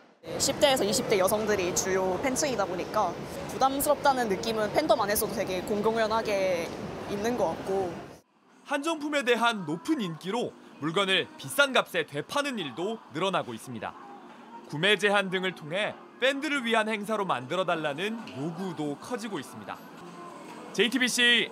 10대에서 0.23 0.87
20대 0.87 1.17
여성들이 1.17 1.75
주요 1.75 2.19
팬층이다 2.21 2.65
보니까 2.65 3.11
부담스럽다는 3.49 4.29
느낌은 4.29 4.71
팬덤 4.73 5.01
안에서도 5.01 5.33
되게 5.33 5.61
공공연하게 5.61 6.67
있는 7.09 7.37
것 7.37 7.47
같고 7.47 7.93
한정품에 8.65 9.23
대한 9.23 9.65
높은 9.65 9.99
인기로 9.99 10.53
물건을 10.79 11.27
비싼 11.37 11.73
값에 11.73 12.05
되파는 12.05 12.59
일도 12.59 12.99
늘어나고 13.13 13.53
있습니다. 13.53 13.93
구매 14.67 14.97
제한 14.97 15.29
등을 15.29 15.53
통해 15.55 15.93
팬들을 16.19 16.65
위한 16.65 16.87
행사로 16.87 17.25
만들어달라는 17.25 18.19
요구도 18.37 18.97
커지고 18.97 19.39
있습니다. 19.39 19.77
JTBC 20.73 21.51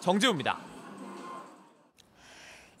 정재우입니다. 0.00 0.71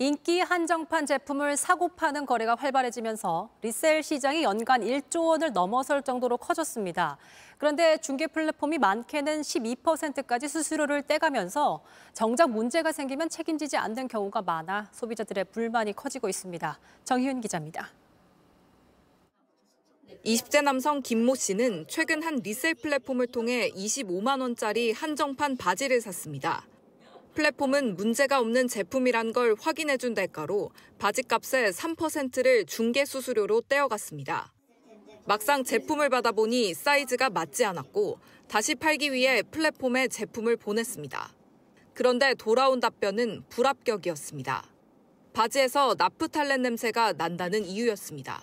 인기 0.02 0.40
한정판 0.40 1.06
제품을 1.06 1.56
사고 1.56 1.86
파는 1.86 2.26
거래가 2.26 2.56
활발해지면서 2.56 3.50
리셀 3.62 4.02
시장이 4.02 4.42
연간 4.42 4.80
1조 4.80 5.26
원을 5.26 5.52
넘어설 5.52 6.02
정도로 6.02 6.38
커졌습니다. 6.38 7.18
그런데 7.56 7.98
중개 7.98 8.26
플랫폼이 8.26 8.78
많게는 8.78 9.42
12%까지 9.42 10.48
수수료를 10.48 11.02
떼가면서 11.02 11.84
정작 12.14 12.50
문제가 12.50 12.90
생기면 12.90 13.28
책임지지 13.28 13.76
않는 13.76 14.08
경우가 14.08 14.42
많아 14.42 14.88
소비자들의 14.90 15.44
불만이 15.44 15.92
커지고 15.92 16.28
있습니다. 16.28 16.80
정희윤 17.04 17.40
기자입니다. 17.40 17.90
20대 20.26 20.64
남성 20.64 21.00
김모 21.02 21.36
씨는 21.36 21.84
최근 21.86 22.24
한 22.24 22.40
리셀 22.42 22.74
플랫폼을 22.74 23.28
통해 23.28 23.70
25만 23.70 24.40
원짜리 24.40 24.90
한정판 24.90 25.56
바지를 25.56 26.00
샀습니다. 26.00 26.66
플랫폼은 27.34 27.96
문제가 27.96 28.40
없는 28.40 28.68
제품이란 28.68 29.32
걸 29.32 29.56
확인해준 29.58 30.12
대가로 30.14 30.70
바지값의 30.98 31.72
3%를 31.72 32.66
중개 32.66 33.06
수수료로 33.06 33.62
떼어갔습니다. 33.62 34.52
막상 35.24 35.64
제품을 35.64 36.10
받아보니 36.10 36.74
사이즈가 36.74 37.30
맞지 37.30 37.64
않았고 37.64 38.18
다시 38.48 38.74
팔기 38.74 39.12
위해 39.12 39.42
플랫폼에 39.42 40.08
제품을 40.08 40.56
보냈습니다. 40.56 41.32
그런데 41.94 42.34
돌아온 42.34 42.80
답변은 42.80 43.44
불합격이었습니다. 43.48 44.64
바지에서 45.32 45.94
나프탈렌 45.96 46.60
냄새가 46.60 47.14
난다는 47.14 47.64
이유였습니다. 47.64 48.42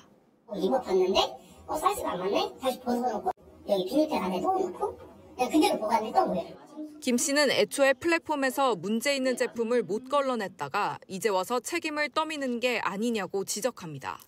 입어봤는데 0.55 1.19
어, 1.67 1.77
사이즈가 1.77 2.13
안 2.13 2.19
맞네? 2.19 2.53
다시 2.59 2.79
벗어놓고 2.79 3.29
여기 3.69 3.85
비닐팩 3.85 4.23
안에 4.23 4.39
넣어놓고 4.39 4.97
그대로 5.37 5.77
보관했던 5.79 6.27
거예요. 6.29 6.68
김 7.01 7.17
씨는 7.17 7.49
애초에 7.49 7.93
플랫폼에서 7.93 8.75
문제 8.75 9.15
있는 9.15 9.37
제품을 9.37 9.83
못 9.83 10.09
걸러냈다가 10.09 10.99
이제 11.07 11.29
와서 11.29 11.59
책임을 11.61 12.09
떠미는 12.09 12.59
게 12.59 12.79
아니냐고 12.79 13.45
지적합니다. 13.45 14.19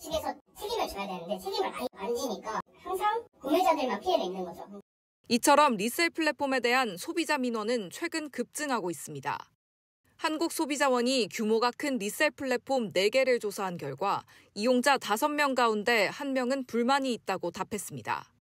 측에서 0.00 0.34
책임을 0.58 0.88
져야 0.88 1.06
되는데 1.06 1.38
책임을 1.38 1.70
안 1.92 2.14
지니까 2.14 2.60
항상 2.82 3.22
구매자들만 3.38 4.00
피해를 4.00 4.24
입는 4.24 4.44
거죠. 4.44 4.80
이처럼 5.28 5.76
리셀 5.76 6.08
플랫폼에 6.10 6.60
대한 6.60 6.96
소비자 6.96 7.36
민원은 7.36 7.90
최근 7.92 8.30
급증하고 8.30 8.90
있습니다. 8.90 9.38
한국소비자원이 10.16 11.28
규모가 11.30 11.70
큰 11.76 11.98
리셀 11.98 12.30
플랫폼 12.30 12.92
4개를 12.92 13.40
조사한 13.40 13.76
결과 13.76 14.24
이용자 14.54 14.96
5명 14.98 15.54
가운데 15.54 16.08
1명은 16.08 16.66
불만이 16.66 17.12
있다고 17.12 17.50
답했습니다. 17.50 18.39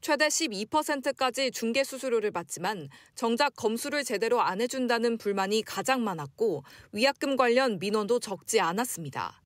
최대 0.00 0.28
12%까지 0.28 1.50
중개 1.50 1.82
수수료를 1.84 2.30
받지만 2.30 2.88
정작 3.14 3.54
검수를 3.56 4.04
제대로 4.04 4.40
안 4.40 4.60
해준다는 4.60 5.18
불만이 5.18 5.62
가장 5.62 6.04
많았고 6.04 6.62
위약금 6.92 7.36
관련 7.36 7.78
민원도 7.78 8.20
적지 8.20 8.60
않았습니다. 8.60 9.42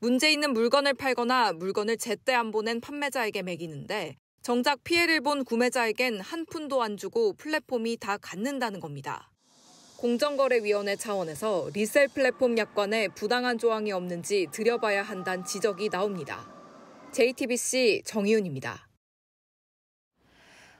문제 0.00 0.30
있는 0.30 0.52
물건을 0.52 0.94
팔거나 0.94 1.52
물건을 1.54 1.96
제때 1.96 2.32
안 2.32 2.52
보낸 2.52 2.80
판매자에게 2.80 3.42
매기는데 3.42 4.16
정작 4.42 4.84
피해를 4.84 5.20
본 5.20 5.44
구매자에겐 5.44 6.20
한 6.20 6.46
푼도 6.46 6.82
안 6.82 6.96
주고 6.96 7.32
플랫폼이 7.34 7.96
다 7.98 8.16
갖는다는 8.16 8.80
겁니다. 8.80 9.30
공정거래위원회 9.98 10.94
차원에서 10.94 11.70
리셀 11.74 12.06
플랫폼 12.08 12.56
약관에 12.56 13.08
부당한 13.08 13.58
조항이 13.58 13.90
없는지 13.90 14.46
들여봐야 14.52 15.02
한다는 15.02 15.44
지적이 15.44 15.88
나옵니다. 15.90 16.48
JTBC 17.10 18.02
정희윤입니다. 18.04 18.87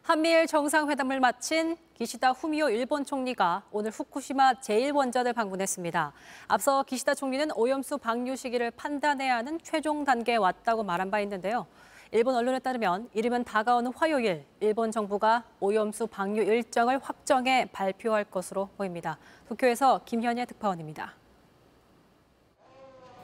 한미일 0.08 0.46
정상회담을 0.46 1.20
마친 1.20 1.76
기시다 1.92 2.30
후미오 2.30 2.70
일본 2.70 3.04
총리가 3.04 3.64
오늘 3.70 3.90
후쿠시마 3.90 4.54
제1원전을 4.54 5.34
방문했습니다. 5.34 6.14
앞서 6.46 6.82
기시다 6.84 7.14
총리는 7.14 7.50
오염수 7.54 7.98
방류 7.98 8.34
시기를 8.34 8.70
판단해야 8.70 9.36
하는 9.36 9.58
최종 9.62 10.06
단계에 10.06 10.36
왔다고 10.36 10.82
말한 10.82 11.10
바 11.10 11.20
있는데요. 11.20 11.66
일본 12.10 12.36
언론에 12.36 12.58
따르면 12.58 13.10
이르면 13.12 13.44
다가오는 13.44 13.92
화요일 13.94 14.46
일본 14.60 14.90
정부가 14.92 15.44
오염수 15.60 16.06
방류 16.06 16.40
일정을 16.40 17.00
확정해 17.02 17.66
발표할 17.70 18.24
것으로 18.24 18.70
보입니다. 18.78 19.18
도쿄에서 19.46 20.00
김현예 20.06 20.46
특파원입니다. 20.46 21.16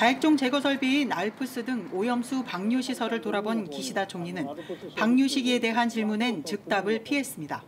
발종 0.00 0.38
제거 0.38 0.62
설비인 0.62 1.12
알프스 1.12 1.66
등 1.66 1.90
오염수 1.92 2.44
방류 2.44 2.80
시설을 2.80 3.20
돌아본 3.20 3.68
기시다 3.68 4.08
총리는 4.08 4.46
방류 4.96 5.28
시기에 5.28 5.58
대한 5.58 5.90
질문엔 5.90 6.46
즉답을 6.46 7.02
피했습니다. 7.02 7.62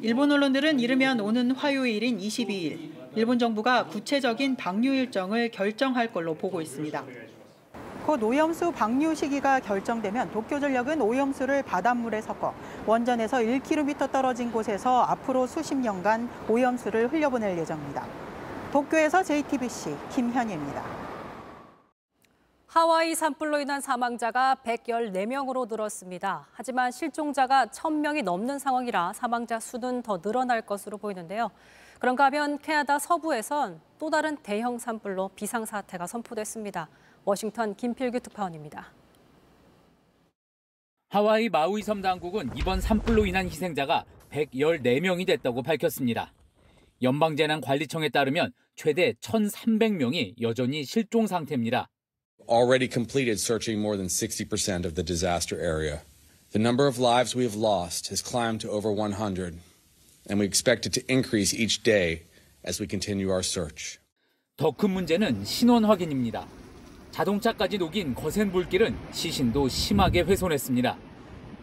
일본 0.00 0.32
언론들은 0.32 0.80
이르면 0.80 1.20
오는 1.20 1.50
화요일인 1.50 2.18
22일 2.18 2.90
일본 3.16 3.38
정부가 3.38 3.84
구체적인 3.84 4.56
방류 4.56 4.94
일정을 4.94 5.50
결정할 5.50 6.10
걸로 6.10 6.32
보고 6.32 6.62
있습니다. 6.62 7.04
곧 8.06 8.22
오염수 8.22 8.72
방류 8.72 9.14
시기가 9.14 9.60
결정되면 9.60 10.30
도쿄전력은 10.32 11.02
오염수를 11.02 11.64
바닷물에 11.64 12.22
섞어 12.22 12.54
원전에서 12.86 13.38
1km 13.40 14.10
떨어진 14.10 14.50
곳에서 14.50 15.02
앞으로 15.02 15.46
수십 15.46 15.74
년간 15.74 16.30
오염수를 16.48 17.12
흘려보낼 17.12 17.58
예정입니다. 17.58 18.06
도쿄에서 18.72 19.22
JTBC 19.22 19.94
김현희입니다. 20.14 20.95
하와이 22.76 23.14
산불로 23.14 23.58
인한 23.60 23.80
사망자가 23.80 24.56
114명으로 24.62 25.66
늘었습니다. 25.66 26.46
하지만 26.52 26.90
실종자가 26.92 27.68
1000명이 27.68 28.22
넘는 28.22 28.58
상황이라 28.58 29.14
사망자 29.14 29.58
수는 29.58 30.02
더 30.02 30.20
늘어날 30.20 30.60
것으로 30.60 30.98
보이는데요. 30.98 31.50
그런가 32.00 32.26
하면 32.26 32.58
캐나다 32.58 32.98
서부에선 32.98 33.80
또 33.98 34.10
다른 34.10 34.36
대형 34.42 34.76
산불로 34.78 35.30
비상사태가 35.34 36.06
선포됐습니다. 36.06 36.90
워싱턴 37.24 37.74
김필규 37.76 38.20
특파원입니다. 38.20 38.92
하와이 41.08 41.48
마우이 41.48 41.80
섬 41.80 42.02
당국은 42.02 42.50
이번 42.58 42.82
산불로 42.82 43.24
인한 43.24 43.46
희생자가 43.46 44.04
114명이 44.30 45.26
됐다고 45.26 45.62
밝혔습니다. 45.62 46.30
연방재난관리청에 47.00 48.10
따르면 48.10 48.52
최대 48.74 49.14
1,300명이 49.14 50.42
여전히 50.42 50.84
실종 50.84 51.26
상태입니다. 51.26 51.88
Already 52.48 52.88
completed 52.88 53.38
searching 53.40 53.80
more 53.80 53.96
than 53.96 54.06
60% 54.08 54.84
of 54.84 54.94
the 54.94 55.02
disaster 55.02 55.58
area. 55.60 56.02
The 56.52 56.58
number 56.58 56.86
of 56.86 56.98
lives 56.98 57.34
we 57.34 57.44
have 57.44 57.56
lost 57.56 58.08
has 58.08 58.22
climbed 58.22 58.60
to 58.60 58.70
over 58.70 58.90
100, 58.90 59.58
and 60.28 60.38
we 60.38 60.46
expect 60.46 60.86
it 60.86 60.92
to 60.94 61.02
increase 61.12 61.52
each 61.52 61.82
day 61.82 62.22
as 62.64 62.80
we 62.80 62.86
continue 62.86 63.30
our 63.30 63.42
search. 63.42 63.98
더 64.56 64.72
큰 64.72 64.90
문제는 64.90 65.44
신원 65.44 65.84
확인입니다. 65.84 66.46
자동차까지 67.10 67.78
녹인 67.78 68.14
거센 68.14 68.50
불길은 68.50 68.96
시신도 69.12 69.68
심하게 69.68 70.20
훼손했습니다. 70.20 70.98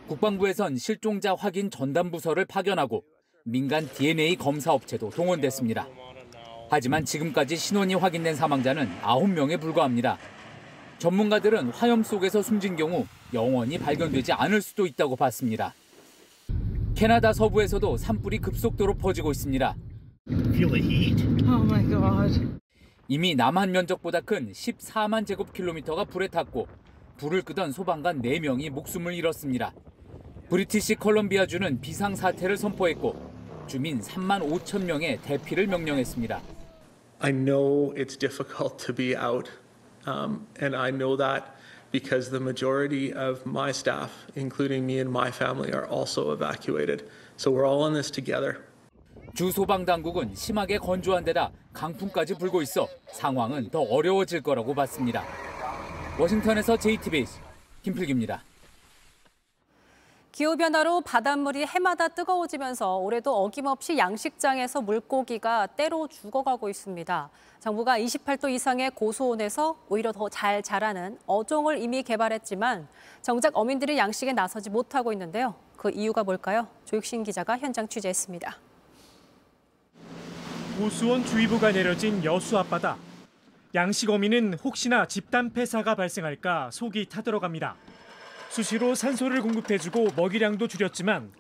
국방부에선 0.08 0.78
실종자 0.78 1.34
확인 1.34 1.72
전담 1.72 2.12
부서를 2.12 2.46
파견하고 2.46 3.04
민간 3.46 3.88
DNA 3.88 4.36
검사 4.36 4.74
업체도 4.74 5.10
동원됐습니다. 5.10 5.88
하지만 6.69 7.06
지금까지 7.06 7.56
신원이 7.56 7.96
확인된 7.96 8.36
사망자는 8.36 8.89
9명에 9.02 9.60
불과합니다. 9.60 10.17
전문가들은 11.04 11.72
화염 11.72 12.02
속에서 12.02 12.42
숨진 12.42 12.78
경우 12.78 13.06
영원히 13.34 13.78
발견되지 13.78 14.32
않을 14.32 14.62
수도 14.62 14.88
있다고 14.88 15.18
봤습니다. 15.18 15.74
캐나다 16.96 17.34
서부에서도 17.34 17.98
산불이 17.98 18.38
급속도로 18.38 18.94
퍼지고 18.94 19.32
있습니다. 19.32 19.76
이미 23.10 23.36
남한 23.36 23.72
면적보다 23.74 24.22
큰 24.22 24.54
14만 24.54 25.28
제곱킬로미터가 25.28 26.06
불에 26.06 26.30
탔고 26.30 26.68
불을 27.18 27.42
끄던 27.42 27.74
소방관 27.74 28.22
4명이 28.22 28.70
목숨을 28.70 29.13
잃었습니다. 29.13 29.74
브리티시 30.50 30.96
컬럼비아주는 30.96 31.82
비상사태를 31.82 32.56
선포했고 32.56 33.20
주민 33.68 34.00
3만 34.00 34.42
5천 34.50 34.86
명의 34.86 35.20
대피를 35.22 35.68
명령했습니다. 35.68 36.42
I 37.20 37.34
know 37.34 37.94
it's 37.94 38.18
difficult 38.18 38.78
to 38.86 38.96
be 38.96 39.13
out. 39.18 39.62
Um, 40.06 40.48
and 40.60 40.76
I 40.76 40.92
know 40.92 41.16
that 41.18 41.56
because 41.92 42.30
the 42.30 42.39
majority 42.39 43.13
of 43.13 43.46
my 43.46 43.72
staff, 43.72 44.10
including 44.36 44.86
me 44.86 45.00
and 45.00 45.12
my 45.12 45.30
family, 45.32 45.72
are 45.72 45.86
also 45.86 46.32
evacuated. 46.32 47.04
So 47.38 47.52
we're 47.52 47.68
all 47.68 47.86
in 47.88 47.94
this 47.94 48.12
together. 48.12 48.58
주 49.36 49.52
소방 49.52 49.86
당국은 49.86 50.36
심하게 50.36 50.78
건조한 50.78 51.24
데다 51.24 51.52
강풍까지 51.74 52.36
불고 52.36 52.62
있어 52.62 52.88
상황은 53.12 53.70
더 53.72 53.82
어려워질 53.82 54.42
거라고 54.42 54.76
봤습니다. 54.76 55.24
워싱턴에서 56.20 56.78
JTBC 56.78 57.39
김필기입니다. 57.82 58.44
기후변화로 60.34 61.02
바닷물이 61.02 61.63
해마다 61.67 62.08
뜨거워지면서 62.08 62.98
올해도 62.98 63.36
어김없이 63.43 64.00
양식장에서 64.00 64.82
물고기가 64.82 65.67
때로 65.67 66.08
죽어가고 66.08 66.69
있습니다. 66.69 67.30
정부가 67.60 68.00
28도 68.00 68.50
이상의 68.50 68.89
고수온에서 68.91 69.78
오히려 69.89 70.12
더 70.12 70.28
잘 70.30 70.63
자라는 70.63 71.19
어종을 71.28 71.78
이미 71.78 72.02
개발했지만 72.02 72.88
정작 73.22 73.56
어민들이 73.56 73.96
양식에 74.00 74.34
나서지 74.34 74.72
못하고 74.72 75.13
있는데요. 75.13 75.54
그 75.78 75.91
이유가 75.91 76.24
뭘까요? 76.24 76.67
조육신 76.86 77.24
기자가 77.24 77.60
현장 77.60 77.88
취재했습니다. 77.88 78.58
고수온 80.80 81.24
주의보가 81.26 81.74
내려진 81.74 82.24
여수 82.24 82.58
앞바다. 82.58 82.98
양식 83.76 84.10
어민은 84.10 84.56
혹시나 84.63 85.06
집단 85.08 85.54
폐사가 85.54 85.93
발생할까 85.93 86.72
속이 86.72 87.08
타들어갑니다. 87.10 87.76
수시로 88.54 88.94
산소를 88.94 89.42
공급해주고 89.42 90.10
먹이량도 90.16 90.68
줄였지만 90.68 91.32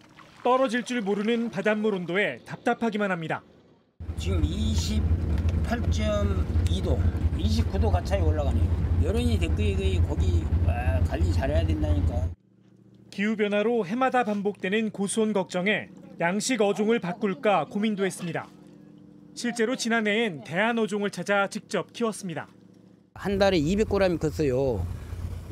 떨어질 0.43 0.81
줄 0.81 1.01
모르는 1.01 1.51
바닷물 1.51 1.93
온도에 1.93 2.39
답답하기만 2.43 3.11
합니다. 3.11 3.43
지금 4.17 4.41
28.2도, 4.41 6.99
29도 7.37 7.91
가까이 7.91 8.19
올라가네요. 8.19 9.03
여론이 9.03 9.37
댓글이 9.37 10.01
거기 10.07 10.43
관리 11.07 11.31
잘해야 11.31 11.63
된다니까. 11.67 12.31
기후변화로 13.11 13.85
해마다 13.85 14.23
반복되는 14.23 14.89
고수온 14.89 15.33
걱정에 15.33 15.89
양식 16.19 16.61
어종을 16.61 16.99
바꿀까 16.99 17.65
고민도 17.65 18.07
했습니다. 18.07 18.47
실제로 19.35 19.75
지난해엔 19.75 20.45
대한 20.45 20.79
어종을 20.79 21.11
찾아 21.11 21.47
직접 21.47 21.93
키웠습니다. 21.93 22.47
한 23.13 23.37
달에 23.37 23.59
200g이 23.59 24.19
컸어요. 24.19 25.02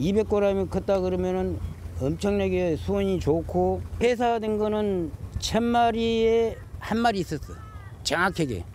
200g이 0.02 0.70
컸다 0.70 1.00
그러면은 1.00 1.60
엄청나게 2.02 2.76
수온이 2.76 3.20
좋고 3.20 3.84
폐사된 4.00 4.58
거는 4.58 5.12
천 5.38 5.64
마리에 5.64 6.58
한 6.80 6.98
마리 6.98 7.20
있었어. 7.20 7.54
정확하게. 8.02 8.66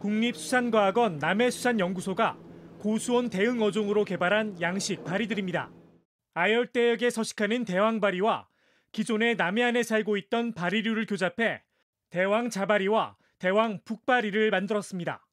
국립수산과학원 0.00 1.18
남해수산연구소가 1.18 2.36
고수온 2.80 3.30
대응 3.30 3.62
어종으로 3.62 4.04
개발한 4.04 4.60
양식 4.60 5.04
바리들입니다. 5.04 5.70
아열대역에 6.34 7.10
서식하는 7.10 7.64
대왕바리와 7.64 8.48
기존의 8.90 9.36
남해안에 9.36 9.84
살고 9.84 10.16
있던 10.16 10.54
바리류를 10.54 11.06
교잡해 11.06 11.62
대왕 12.10 12.50
자바리와 12.50 13.16
대왕 13.38 13.80
북바리를 13.84 14.50
만들었습니다. 14.50 15.24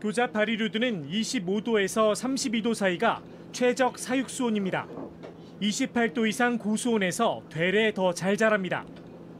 교자 0.00 0.28
발휘류드는 0.28 1.10
25도에서 1.10 2.12
32도 2.12 2.74
사이가 2.74 3.22
최적 3.52 3.98
사육 3.98 4.30
수온입니다. 4.30 4.86
28도 5.60 6.28
이상 6.28 6.58
고수온에서 6.58 7.42
되레 7.50 7.92
더 7.92 8.12
잘 8.12 8.36
자랍니다. 8.36 8.84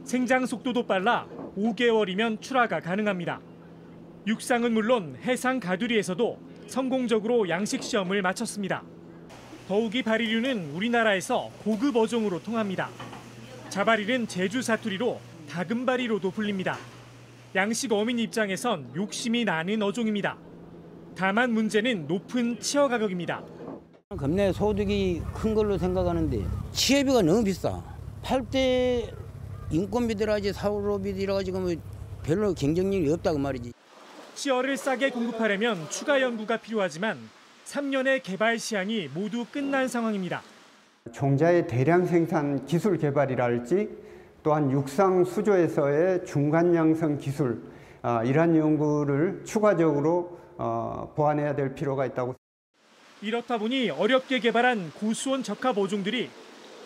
생장 0.03 0.45
속도도 0.45 0.85
빨라 0.85 1.27
5개월이면 1.57 2.41
출하가 2.41 2.79
가능합니다. 2.81 3.39
육상은 4.27 4.73
물론 4.73 5.17
해상 5.23 5.59
가두리에서도 5.59 6.39
성공적으로 6.67 7.47
양식 7.49 7.83
시험을 7.83 8.21
마쳤습니다. 8.21 8.83
더욱이 9.67 10.03
바리류는 10.03 10.71
우리나라에서 10.73 11.49
고급 11.63 11.95
어종으로 11.95 12.41
통합니다. 12.41 12.89
자바리는 13.69 14.27
제주 14.27 14.61
사투리로 14.61 15.19
다금바리로도 15.47 16.31
불립니다. 16.31 16.77
양식 17.55 17.91
어민 17.93 18.19
입장에선 18.19 18.91
욕심이 18.95 19.45
나는 19.45 19.81
어종입니다. 19.81 20.37
다만 21.15 21.51
문제는 21.53 22.07
높은 22.07 22.59
치어 22.59 22.87
가격입니다. 22.87 23.43
겁내 24.17 24.51
소득이 24.51 25.21
큰 25.35 25.53
걸로 25.53 25.77
생각하는데 25.77 26.43
치해비가 26.71 27.21
너무 27.21 27.43
비싸. 27.43 27.79
팔때 28.23 29.13
인건비 29.69 30.15
들어가지 30.15 30.51
사업비 30.51 31.13
들어가지고 31.13 31.59
뭐 31.59 31.75
별로 32.23 32.51
경쟁력이 32.55 33.07
없다고 33.13 33.37
말이지. 33.37 33.71
치어를 34.33 34.77
싸게 34.77 35.11
공급하려면 35.11 35.87
추가 35.91 36.19
연구가 36.23 36.57
필요하지만 36.57 37.19
3년의 37.65 38.23
개발 38.23 38.57
시한이 38.57 39.09
모두 39.13 39.45
끝난 39.45 39.87
상황입니다. 39.87 40.41
종자의 41.11 41.67
대량 41.67 42.07
생산 42.07 42.65
기술 42.65 42.97
개발이랄지 42.97 43.89
또한 44.41 44.71
육상 44.71 45.23
수조에서의 45.23 46.25
중간 46.25 46.73
양성 46.73 47.19
기술 47.19 47.61
아, 48.01 48.23
이러한 48.23 48.55
연구를 48.55 49.43
추가적으로 49.45 50.39
어, 50.57 51.13
보완해야 51.15 51.55
될 51.55 51.75
필요가 51.75 52.07
있다고. 52.07 52.38
이렇다 53.21 53.57
보니 53.57 53.89
어렵게 53.89 54.39
개발한 54.39 54.91
고수온 54.93 55.43
적합 55.43 55.77
어종들이 55.77 56.29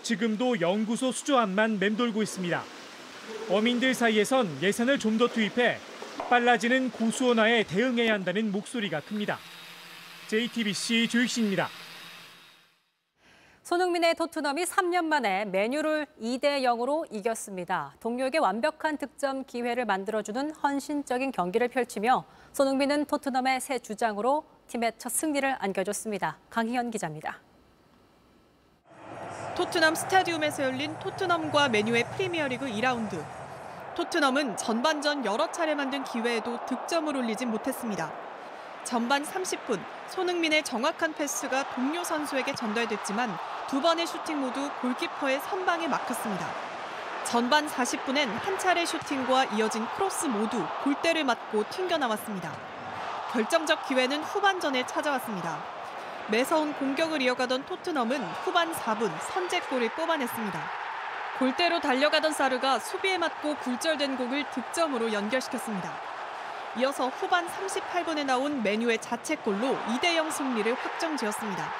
지금도 0.01 0.59
연구소 0.59 1.11
수조안만 1.11 1.79
맴돌고 1.79 2.21
있습니다. 2.23 2.63
어민들 3.49 3.93
사이에선 3.93 4.61
예산을 4.61 4.99
좀 4.99 5.17
더 5.17 5.27
투입해 5.27 5.77
빨라지는 6.29 6.89
고수온화에 6.91 7.63
대응해야 7.63 8.13
한다는 8.13 8.51
목소리가 8.51 9.01
큽니다. 9.01 9.37
JTBC 10.27 11.07
조익신입니다. 11.09 11.67
손흥민의 13.61 14.15
토트넘이 14.15 14.63
3년 14.63 15.05
만에 15.05 15.45
메뉴를 15.45 16.05
2대 16.21 16.63
0으로 16.63 17.05
이겼습니다. 17.11 17.95
동료에게 18.01 18.39
완벽한 18.39 18.97
득점 18.97 19.45
기회를 19.45 19.85
만들어주는 19.85 20.51
헌신적인 20.55 21.31
경기를 21.31 21.69
펼치며 21.69 22.25
손흥민은 22.51 23.05
토트넘의 23.05 23.61
새 23.61 23.79
주장으로 23.79 24.43
팀의 24.67 24.93
첫 24.97 25.09
승리를 25.11 25.57
안겨줬습니다. 25.59 26.37
강희연 26.49 26.91
기자입니다. 26.91 27.39
토트넘 29.55 29.93
스타디움에서 29.93 30.63
열린 30.63 30.97
토트넘과 30.99 31.69
메뉴의 31.69 32.05
프리미어리그 32.11 32.65
2라운드. 32.65 33.23
토트넘은 33.95 34.57
전반전 34.57 35.25
여러 35.25 35.51
차례 35.51 35.75
만든 35.75 36.03
기회에도 36.03 36.65
득점을 36.65 37.15
올리진 37.15 37.51
못했습니다. 37.51 38.11
전반 38.83 39.23
30분 39.23 39.79
손흥민의 40.09 40.63
정확한 40.63 41.13
패스가 41.13 41.75
동료 41.75 42.03
선수에게 42.03 42.55
전달됐지만 42.55 43.29
두 43.69 43.81
번의 43.81 44.07
슈팅 44.07 44.41
모두 44.41 44.69
골키퍼의 44.81 45.39
선방에 45.41 45.87
막혔습니다. 45.87 46.47
전반 47.23 47.67
40분엔 47.67 48.27
한 48.27 48.59
차례 48.59 48.85
슈팅과 48.85 49.45
이어진 49.55 49.85
크로스 49.95 50.25
모두 50.25 50.65
골대를 50.83 51.23
맞고 51.23 51.63
튕겨나왔습니다. 51.69 52.72
결정적 53.33 53.87
기회는 53.87 54.21
후반전에 54.21 54.85
찾아왔습니다. 54.85 55.57
매서운 56.27 56.71
공격을 56.73 57.19
이어가던 57.19 57.65
토트넘은 57.65 58.23
후반 58.43 58.71
4분 58.71 59.11
선제골을 59.19 59.89
뽑아냈습니다. 59.95 60.61
골대로 61.39 61.79
달려가던 61.79 62.31
사르가 62.31 62.77
수비에 62.77 63.17
맞고 63.17 63.55
굴절된 63.55 64.17
공을 64.17 64.45
득점으로 64.51 65.11
연결시켰습니다. 65.11 65.91
이어서 66.77 67.07
후반 67.07 67.47
38분에 67.47 68.23
나온 68.23 68.61
메뉴의 68.61 68.99
자책골로 68.99 69.79
2대0 69.79 70.31
승리를 70.31 70.71
확정지었습니다. 70.75 71.73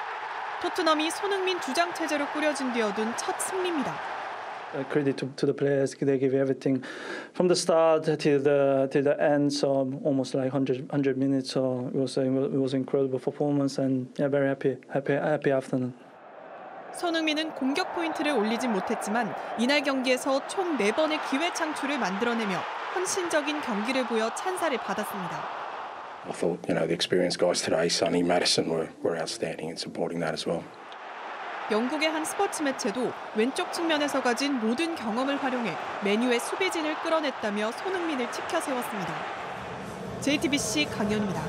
토트넘이 0.60 1.08
손흥민 1.12 1.60
주장 1.60 1.94
체제로 1.94 2.26
꾸려진 2.30 2.72
뒤 2.72 2.82
얻은 2.82 3.16
첫 3.16 3.38
승리입니다. 3.38 4.13
Credit 4.90 5.16
to, 5.18 5.26
to 5.36 5.46
the 5.46 5.54
players. 5.54 5.94
They 5.94 6.18
give 6.18 6.34
everything 6.34 6.82
from 7.32 7.48
the 7.48 7.56
start 7.56 8.04
till 8.04 8.40
the 8.40 8.88
till 8.90 9.02
the 9.02 9.20
end. 9.20 9.52
So 9.52 9.68
almost 10.04 10.34
like 10.34 10.52
100, 10.52 10.90
100 10.90 11.16
minutes. 11.16 11.50
So 11.52 11.90
it 11.94 11.98
was 11.98 12.16
a, 12.16 12.22
it 12.22 12.60
was 12.60 12.74
an 12.74 12.80
incredible 12.80 13.18
performance, 13.18 13.78
and 13.78 14.08
yeah, 14.18 14.28
very 14.28 14.48
happy, 14.48 14.76
happy, 14.92 15.14
happy 15.14 15.50
afternoon. 15.50 15.94
손흥민은 16.94 17.54
공격 17.56 17.92
포인트를 17.94 18.32
올리진 18.32 18.72
못했지만 18.72 19.34
이날 19.58 19.82
경기에서 19.82 20.46
총 20.46 20.76
4번의 20.78 21.18
기회 21.28 21.52
창출을 21.52 21.98
만들어내며 21.98 22.56
헌신적인 22.94 23.60
경기를 23.62 24.06
보여 24.06 24.32
찬사를 24.34 24.78
받았습니다. 24.78 25.64
I 26.26 26.32
thought, 26.32 26.64
you 26.68 26.74
know, 26.74 26.86
the 26.86 26.94
experienced 26.94 27.38
guys 27.38 27.60
today, 27.60 27.88
Sonny, 27.88 28.22
Madison, 28.22 28.70
were, 28.70 28.88
were 29.02 29.16
outstanding 29.16 29.68
in 29.68 29.76
supporting 29.76 30.20
that 30.20 30.32
as 30.32 30.46
well. 30.46 30.64
영국의 31.70 32.10
한 32.10 32.24
스포츠 32.26 32.62
매체도 32.62 33.10
왼쪽 33.34 33.72
측면에서 33.72 34.22
가진 34.22 34.60
모든 34.60 34.94
경험을 34.94 35.42
활용해 35.42 35.74
메뉴의 36.04 36.38
수비진을 36.40 36.94
끌어냈다며 36.96 37.72
손흥민을 37.72 38.30
치켜 38.32 38.60
세웠습니다. 38.60 39.14
JTBC 40.20 40.84
강연입니다. 40.86 41.42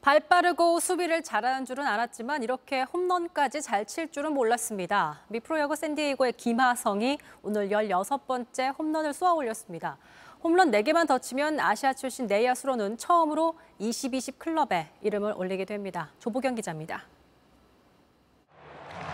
발 0.00 0.20
빠르고 0.20 0.80
수비를 0.80 1.22
잘하는 1.22 1.64
줄은 1.64 1.86
알았지만 1.86 2.42
이렇게 2.42 2.82
홈런까지 2.82 3.60
잘 3.60 3.84
칠 3.86 4.10
줄은 4.10 4.32
몰랐습니다. 4.32 5.20
미프로야구 5.28 5.76
샌디에이고의 5.76 6.34
김하성이 6.34 7.18
오늘 7.42 7.68
16번째 7.68 8.78
홈런을 8.78 9.12
쏘아 9.12 9.32
올렸습니다. 9.34 9.98
홈런 10.42 10.70
4개만 10.70 11.06
더 11.06 11.18
치면 11.18 11.60
아시아 11.60 11.92
출신 11.92 12.26
내야수로는 12.26 12.96
처음으로 12.96 13.58
20-20 13.80 14.38
클럽에 14.38 14.88
이름을 15.02 15.34
올리게 15.36 15.64
됩니다. 15.64 16.10
조보경 16.18 16.54
기자입니다. 16.54 17.13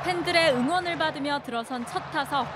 팬들의 0.03 0.55
응원을 0.55 0.97
받으며 0.97 1.41
들어선 1.43 1.85
첫 1.85 2.01
타석. 2.11 2.47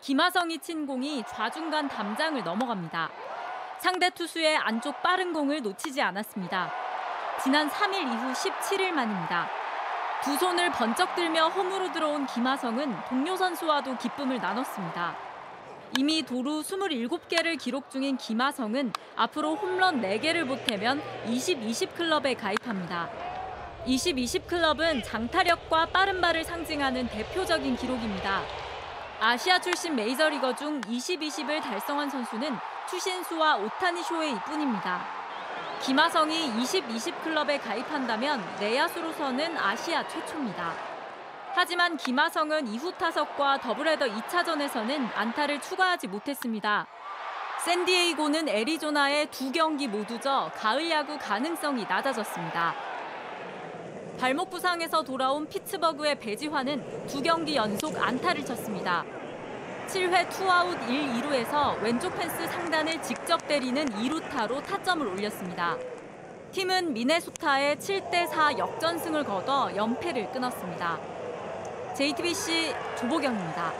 김하성이 0.00 0.58
친 0.58 0.86
공이 0.86 1.22
좌중간 1.28 1.88
담장을 1.88 2.42
넘어갑니다. 2.42 3.10
상대 3.78 4.10
투수의 4.10 4.56
안쪽 4.56 5.00
빠른 5.02 5.32
공을 5.32 5.62
놓치지 5.62 6.02
않았습니다. 6.02 6.72
지난 7.42 7.70
3일 7.70 7.94
이후 7.94 8.32
17일 8.32 8.90
만입니다. 8.90 9.48
두 10.24 10.36
손을 10.36 10.72
번쩍 10.72 11.14
들며 11.14 11.48
홈으로 11.48 11.92
들어온 11.92 12.26
김하성은 12.26 13.04
동료 13.08 13.36
선수와도 13.36 13.96
기쁨을 13.98 14.38
나눴습니다. 14.38 15.29
이미 15.98 16.22
도루 16.22 16.62
27개를 16.62 17.58
기록 17.58 17.90
중인 17.90 18.16
김하성은 18.16 18.92
앞으로 19.16 19.56
홈런 19.56 20.00
4개를 20.00 20.46
보태면 20.46 21.02
20-20 21.26 21.94
클럽에 21.94 22.34
가입합니다. 22.34 23.10
20-20 23.86 24.46
클럽은 24.46 25.02
장타력과 25.02 25.86
빠른 25.86 26.20
발을 26.20 26.44
상징하는 26.44 27.08
대표적인 27.08 27.76
기록입니다. 27.76 28.42
아시아 29.20 29.58
출신 29.58 29.96
메이저리거 29.96 30.54
중 30.54 30.80
20-20을 30.82 31.60
달성한 31.60 32.08
선수는 32.08 32.56
추신수와 32.88 33.56
오타니 33.56 34.02
쇼헤이 34.02 34.34
뿐입니다. 34.46 35.04
김하성이 35.82 36.52
20-20 36.52 37.22
클럽에 37.24 37.58
가입한다면 37.58 38.42
내야수로서는 38.60 39.56
아시아 39.58 40.06
최초입니다. 40.06 40.89
하지만 41.52 41.96
김하성은 41.96 42.68
이후 42.68 42.92
타석과 42.92 43.58
더블헤더 43.58 44.06
2차전에서는 44.06 45.10
안타를 45.14 45.60
추가하지 45.60 46.06
못했습니다. 46.06 46.86
샌디에이고는 47.64 48.48
애리조나의 48.48 49.26
두 49.30 49.50
경기 49.52 49.88
모두 49.88 50.18
져 50.20 50.50
가을 50.54 50.88
야구 50.90 51.18
가능성이 51.18 51.84
낮아졌습니다. 51.88 52.74
발목 54.18 54.50
부상에서 54.50 55.02
돌아온 55.02 55.48
피츠버그의 55.48 56.20
배지환은 56.20 57.06
두 57.06 57.20
경기 57.20 57.56
연속 57.56 57.96
안타를 58.00 58.44
쳤습니다. 58.44 59.04
7회 59.88 60.30
투아웃 60.30 60.88
1, 60.88 61.14
2루에서 61.14 61.82
왼쪽 61.82 62.16
펜스 62.16 62.46
상단을 62.46 63.02
직접 63.02 63.46
때리는 63.48 63.86
2루타로 63.86 64.64
타점을 64.64 65.04
올렸습니다. 65.06 65.76
팀은 66.52 66.92
미네소타의 66.92 67.76
7대4 67.76 68.58
역전승을 68.58 69.24
거둬 69.24 69.70
연패를 69.74 70.30
끊었습니다. 70.30 71.19
JTBC 72.00 72.74
조보경입니다. 72.98 73.72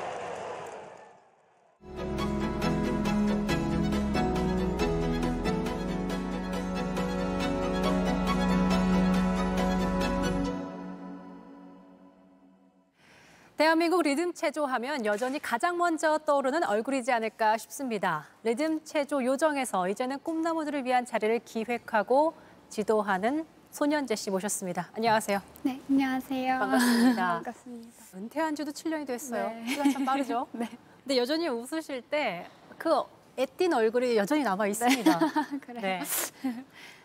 대한민국 13.57 14.03
리듬 14.03 14.35
체조 14.35 14.67
하면 14.67 15.07
여전히 15.07 15.39
가장 15.39 15.79
먼저 15.79 16.19
떠오르는 16.19 16.65
얼굴이지 16.65 17.11
않을까 17.13 17.57
싶습니다. 17.57 18.27
리듬 18.43 18.85
체조 18.85 19.25
요정에서 19.25 19.89
이제는 19.89 20.19
꿈나무들을 20.19 20.85
위한 20.85 21.07
자리를 21.07 21.41
기획하고 21.47 22.35
지도하는 22.69 23.47
손현재 23.71 24.17
씨 24.17 24.31
모셨습니다. 24.31 24.89
안녕하세요. 24.97 25.41
네, 25.63 25.81
안녕하세요. 25.89 26.59
반갑습니다. 26.59 27.27
반갑습니다. 27.45 27.89
은퇴한 28.15 28.55
지도 28.57 28.73
7년이 28.73 29.07
됐어요. 29.07 29.49
네. 29.51 29.67
시간 29.69 29.91
참 29.93 30.05
빠르죠? 30.05 30.47
네. 30.53 30.69
근데 31.05 31.17
여전히 31.17 31.49
웃으실 31.49 32.03
때 32.03 32.47
그 32.79 33.03
애띤 33.37 33.75
얼굴이 33.75 34.17
여전히 34.17 34.43
남아 34.43 34.67
있습니다. 34.69 35.19
그래요. 35.61 35.81
네. 35.83 36.01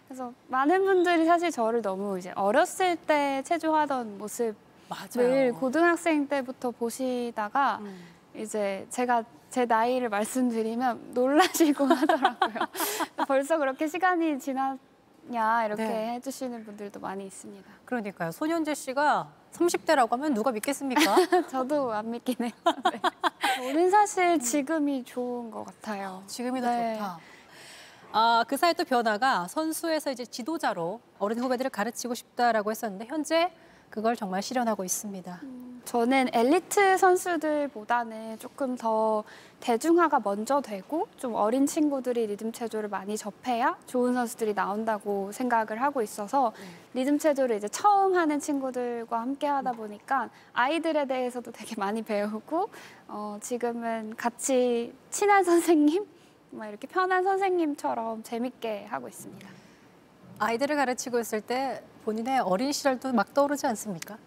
그래서 0.07 0.31
많은 0.47 0.85
분들이 0.85 1.25
사실 1.25 1.51
저를 1.51 1.81
너무 1.81 2.17
이제 2.17 2.31
어렸을 2.35 2.95
때 2.95 3.41
체조하던 3.45 4.17
모습을 4.17 4.55
맞아요. 4.87 5.53
고등학생 5.55 6.27
때부터 6.29 6.71
보시다가 6.71 7.79
음. 7.81 8.05
이제 8.37 8.87
제가 8.89 9.23
제 9.49 9.65
나이를 9.65 10.07
말씀드리면 10.09 11.11
놀라시고 11.13 11.85
하더라고요. 11.85 12.53
벌써 13.27 13.57
그렇게 13.57 13.87
시간이 13.87 14.39
지났 14.39 14.77
냐 15.27 15.65
이렇게 15.65 15.83
네. 15.83 16.13
해주시는 16.13 16.65
분들도 16.65 16.99
많이 16.99 17.25
있습니다. 17.25 17.69
그러니까요. 17.85 18.31
손현재 18.31 18.75
씨가 18.75 19.27
30대라고 19.53 20.11
하면 20.11 20.33
누가 20.33 20.51
믿겠습니까? 20.51 21.01
저도 21.49 21.91
안 21.93 22.11
믿긴 22.11 22.35
해요. 22.41 22.51
네. 22.91 23.01
저는 23.57 23.89
사실 23.89 24.39
지금이 24.39 25.03
좋은 25.03 25.49
것 25.49 25.63
같아요. 25.65 26.23
지금이 26.27 26.61
더 26.61 26.67
네. 26.67 26.93
좋다. 26.95 27.19
아, 28.11 28.45
그 28.47 28.55
사이 28.55 28.73
또 28.73 28.85
변화가 28.85 29.47
선수에서 29.47 30.11
이제 30.11 30.25
지도자로 30.25 31.01
어린 31.19 31.39
후배들을 31.39 31.69
가르치고 31.69 32.13
싶다라고 32.13 32.71
했었는데 32.71 33.05
현재 33.07 33.51
그걸 33.89 34.15
정말 34.15 34.41
실현하고 34.41 34.83
있습니다. 34.83 35.41
저는 35.85 36.29
엘리트 36.33 36.97
선수들보다는 36.97 38.39
조금 38.39 38.75
더 38.75 39.23
대중화가 39.59 40.19
먼저 40.23 40.59
되고 40.59 41.07
좀 41.17 41.35
어린 41.35 41.67
친구들이 41.67 42.25
리듬 42.25 42.51
체조를 42.51 42.89
많이 42.89 43.15
접해야 43.15 43.77
좋은 43.85 44.15
선수들이 44.15 44.55
나온다고 44.55 45.31
생각을 45.31 45.81
하고 45.81 46.01
있어서 46.01 46.53
리듬 46.95 47.19
체조를 47.19 47.57
이제 47.57 47.67
처음 47.67 48.15
하는 48.15 48.39
친구들과 48.39 49.21
함께 49.21 49.45
하다 49.45 49.73
보니까 49.73 50.29
아이들에 50.53 51.05
대해서도 51.05 51.51
되게 51.51 51.75
많이 51.77 52.01
배우고 52.01 52.69
어, 53.07 53.37
지금은 53.41 54.15
같이 54.17 54.91
친한 55.11 55.43
선생님, 55.43 56.05
막 56.49 56.67
이렇게 56.67 56.87
편한 56.87 57.23
선생님처럼 57.23 58.23
재밌게 58.23 58.85
하고 58.85 59.07
있습니다. 59.07 59.47
아이들을 60.39 60.75
가르치고 60.75 61.19
있을 61.19 61.41
때 61.41 61.83
본인의 62.05 62.39
어린 62.39 62.71
시절도 62.71 63.13
막 63.13 63.33
떠오르지 63.33 63.67
않습니까? 63.67 64.17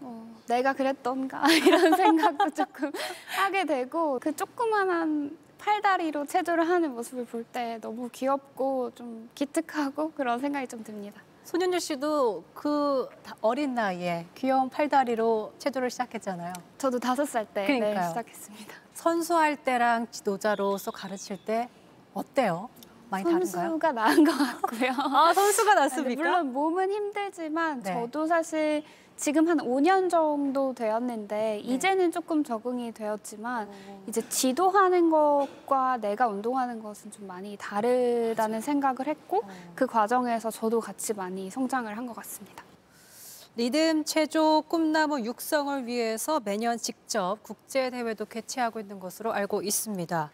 어, 0.00 0.33
내가 0.46 0.72
그랬던가 0.72 1.42
이런 1.66 1.96
생각도 1.96 2.50
조금 2.50 2.92
하게 3.36 3.64
되고 3.64 4.18
그 4.20 4.34
조그만한 4.34 5.36
팔다리로 5.58 6.26
체조를 6.26 6.68
하는 6.68 6.94
모습을 6.94 7.24
볼 7.24 7.44
때 7.52 7.78
너무 7.80 8.08
귀엽고 8.10 8.90
좀 8.94 9.30
기특하고 9.34 10.10
그런 10.12 10.38
생각이 10.38 10.66
좀 10.66 10.82
듭니다. 10.84 11.22
손현주 11.44 11.78
씨도 11.78 12.44
그 12.54 13.08
어린 13.40 13.74
나이에 13.74 14.26
귀여운 14.34 14.68
팔다리로 14.70 15.52
체조를 15.58 15.90
시작했잖아요. 15.90 16.52
저도 16.78 16.98
다섯 16.98 17.24
살때 17.26 17.66
네. 17.66 18.02
시작했습니다. 18.08 18.74
선수할 18.94 19.56
때랑 19.56 20.06
지도자로서 20.10 20.90
가르칠 20.90 21.38
때 21.44 21.68
어때요? 22.14 22.68
많이 23.10 23.24
다른가요? 23.24 23.46
선수가 23.46 23.92
나은 23.92 24.24
것 24.24 24.32
같고요. 24.32 24.90
아, 24.96 25.32
선수가 25.34 25.74
낫습니까? 25.74 26.22
물론 26.22 26.52
몸은 26.52 26.90
힘들지만 26.90 27.82
네. 27.82 27.92
저도 27.92 28.26
사실 28.26 28.82
지금 29.16 29.48
한 29.48 29.58
5년 29.58 30.10
정도 30.10 30.74
네. 30.74 30.84
되었는데 30.84 31.60
이제는 31.60 32.10
조금 32.10 32.42
적응이 32.42 32.92
되었지만 32.92 33.68
이제 34.08 34.28
지도하는 34.28 35.08
것과 35.10 35.98
내가 35.98 36.26
운동하는 36.26 36.82
것은 36.82 37.10
좀 37.12 37.26
많이 37.26 37.56
다르다는 37.56 38.60
생각을 38.60 39.06
했고 39.06 39.38
어. 39.44 39.48
그 39.74 39.86
과정에서 39.86 40.50
저도 40.50 40.80
같이 40.80 41.14
많이 41.14 41.48
성장을 41.50 41.96
한 41.96 42.04
것 42.06 42.14
같습니다. 42.16 42.62
리듬 43.56 44.04
체조 44.04 44.62
꿈나무 44.68 45.20
육성을 45.24 45.86
위해서 45.86 46.40
매년 46.44 46.76
직접 46.76 47.38
국제 47.42 47.88
대회도 47.88 48.24
개최하고 48.26 48.80
있는 48.80 48.98
것으로 48.98 49.32
알고 49.32 49.62
있습니다. 49.62 50.30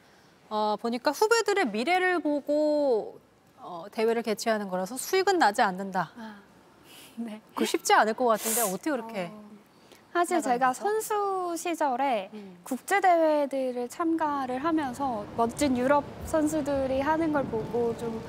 어, 0.48 0.76
보니까 0.80 1.10
후배들의 1.12 1.68
미래를 1.68 2.20
보고 2.20 3.20
어, 3.58 3.84
대회를 3.92 4.22
개최하는 4.22 4.68
거라서 4.70 4.96
수익은 4.96 5.38
나지 5.38 5.60
않는다. 5.60 6.10
네. 7.24 7.40
그 7.54 7.64
쉽지 7.64 7.92
않을 7.92 8.14
것 8.14 8.26
같은데 8.26 8.62
어떻게 8.62 8.90
그렇게? 8.90 9.30
사실 10.12 10.38
나가는 10.38 10.58
제가? 10.58 10.72
선수 10.72 11.54
시절에 11.56 12.30
음. 12.34 12.58
국제 12.64 13.00
대회들을 13.00 13.88
참가를 13.88 14.62
하면서 14.64 15.24
멋진 15.36 15.76
유럽 15.76 16.04
선수들이 16.26 17.00
하는 17.00 17.32
걸 17.32 17.44
보고 17.44 17.96
좀 17.96 18.20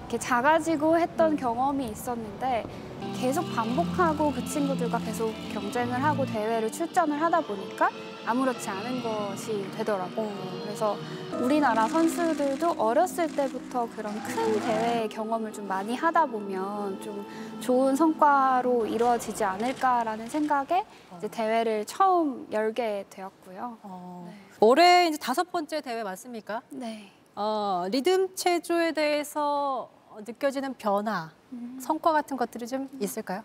이렇게 0.00 0.18
작아지고 0.18 0.98
했던 0.98 1.32
음. 1.32 1.36
경험이 1.36 1.86
있었는데 1.86 2.64
계속 3.18 3.42
반복하고 3.54 4.32
그 4.32 4.44
친구들과 4.44 4.98
계속 4.98 5.32
경쟁을 5.52 6.02
하고 6.02 6.26
대회를 6.26 6.70
출전을 6.70 7.20
하다 7.20 7.40
보니까 7.40 7.90
아무렇지 8.26 8.68
않은 8.68 9.02
것이 9.02 9.70
되더라고요. 9.76 10.32
그래서 10.62 10.96
우리나라 11.40 11.86
선수들도 11.88 12.72
어렸을 12.78 13.26
때부터 13.34 13.88
그런 13.94 14.14
큰 14.22 14.60
대회 14.60 15.08
경험을 15.08 15.52
좀 15.52 15.68
많이 15.68 15.94
하다 15.94 16.26
보면 16.26 17.00
좀 17.02 17.26
좋은 17.60 17.94
성과로 17.96 18.86
이루어지지 18.86 19.44
않을까라는 19.44 20.28
생각에 20.28 20.84
이제 21.18 21.28
대회를 21.28 21.84
처음 21.84 22.46
열게 22.52 23.06
되었고요. 23.10 23.78
올해 24.60 25.08
이제 25.08 25.18
다섯 25.18 25.50
번째 25.50 25.80
대회 25.80 26.02
맞습니까? 26.02 26.62
네. 26.70 27.10
어, 27.34 27.84
리듬 27.90 28.34
체조에 28.34 28.92
대해서 28.92 29.90
느껴지는 30.26 30.74
변화, 30.74 31.30
성과 31.80 32.12
같은 32.12 32.36
것들이 32.36 32.66
좀 32.66 32.88
있을까요? 33.00 33.42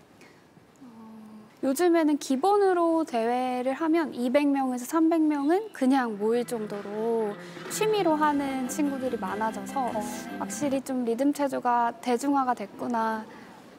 요즘에는 1.62 2.17
기본으로 2.19 3.04
대회를 3.04 3.74
하면 3.74 4.13
200명에서 4.13 4.88
300명은 4.88 5.74
그냥 5.74 6.17
모일 6.17 6.45
정도로 6.45 7.34
취미로 7.69 8.15
하는 8.15 8.67
친구들이 8.69 9.17
많아져서 9.17 9.91
확실히 10.39 10.80
좀 10.82 11.04
리듬 11.04 11.34
체조가 11.34 11.95
대중화가 12.02 12.54
됐구나. 12.54 13.26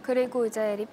그리고 0.02 0.44
이제 0.44 0.76
리- 0.76 0.86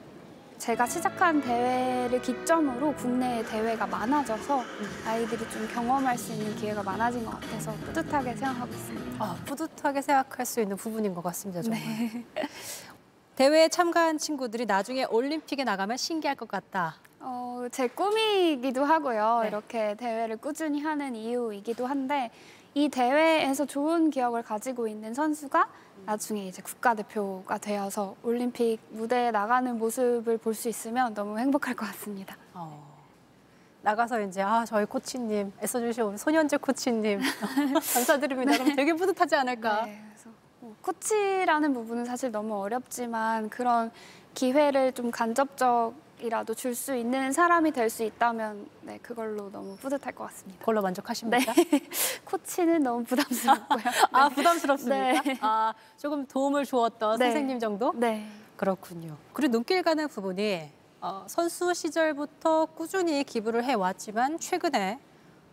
제가 0.57 0.85
시작한 0.87 1.41
대회를 1.41 2.21
기점으로 2.21 2.93
국내 2.95 3.43
대회가 3.43 3.85
많아져서 3.85 4.63
아이들이 5.05 5.39
좀 5.51 5.67
경험할 5.67 6.17
수 6.17 6.31
있는 6.31 6.55
기회가 6.55 6.81
많아진 6.81 7.23
것 7.25 7.31
같아서 7.31 7.73
뿌듯하게 7.85 8.33
생각하고 8.35 8.71
있습니다. 8.73 9.23
아, 9.23 9.35
뿌듯하게 9.45 10.01
생각할 10.01 10.45
수 10.45 10.61
있는 10.61 10.77
부분인 10.77 11.13
것 11.13 11.21
같습니다, 11.21 11.61
정말. 11.61 11.81
대회에 13.37 13.69
참가한 13.69 14.17
친구들이 14.17 14.65
나중에 14.65 15.03
올림픽에 15.05 15.63
나가면 15.63 15.95
신기할 15.97 16.35
것 16.35 16.47
같다. 16.47 16.95
어, 17.19 17.67
제 17.71 17.87
꿈이기도 17.87 18.83
하고요. 18.83 19.43
이렇게 19.45 19.93
대회를 19.93 20.37
꾸준히 20.37 20.81
하는 20.81 21.15
이유이기도 21.15 21.85
한데 21.85 22.31
이 22.73 22.89
대회에서 22.89 23.65
좋은 23.67 24.09
기억을 24.09 24.41
가지고 24.41 24.87
있는 24.87 25.13
선수가 25.13 25.67
나중에 26.07 26.47
이제 26.47 26.63
국가대표가 26.63 27.59
되어서 27.59 28.15
올림픽 28.23 28.79
무대에 28.89 29.29
나가는 29.29 29.77
모습을 29.77 30.37
볼 30.39 30.55
수 30.55 30.67
있으면 30.67 31.13
너무 31.13 31.37
행복할 31.37 31.75
것 31.75 31.85
같습니다. 31.85 32.35
나가서 33.83 34.19
이제 34.21 34.41
아 34.41 34.65
저희 34.65 34.85
코치님 34.85 35.53
애써주신 35.63 36.17
손현재 36.17 36.57
코치님 36.57 37.19
감사드립니다. 37.93 38.53
그럼 38.53 38.75
되게 38.75 38.93
뿌듯하지 38.93 39.35
않을까? 39.35 39.85
네, 39.85 40.01
코치라는 40.81 41.73
부분은 41.73 42.05
사실 42.05 42.31
너무 42.31 42.55
어렵지만 42.55 43.49
그런 43.49 43.91
기회를 44.33 44.93
좀 44.93 45.09
간접적이라도 45.11 46.53
줄 46.53 46.75
수 46.75 46.95
있는 46.95 47.31
사람이 47.31 47.71
될 47.71 47.89
수 47.89 48.03
있다면 48.03 48.67
네, 48.81 48.99
그걸로 49.01 49.51
너무 49.51 49.75
뿌듯할 49.77 50.13
것 50.13 50.25
같습니다. 50.25 50.59
그걸로 50.59 50.81
만족하십니까? 50.81 51.53
네. 51.53 51.65
코치는 52.25 52.83
너무 52.83 53.03
부담스럽고요. 53.03 53.83
아 54.11 54.29
부담스럽습니까? 54.29 55.21
네. 55.23 55.37
아 55.41 55.73
조금 55.97 56.25
도움을 56.27 56.65
주었던 56.65 57.17
네. 57.19 57.25
선생님 57.25 57.59
정도? 57.59 57.91
네. 57.95 58.27
그렇군요. 58.55 59.17
그리고 59.33 59.51
눈길 59.51 59.81
가는 59.83 60.07
부분이 60.07 60.69
어, 61.01 61.25
선수 61.27 61.73
시절부터 61.73 62.65
꾸준히 62.75 63.23
기부를 63.23 63.63
해왔지만 63.63 64.39
최근에 64.39 64.99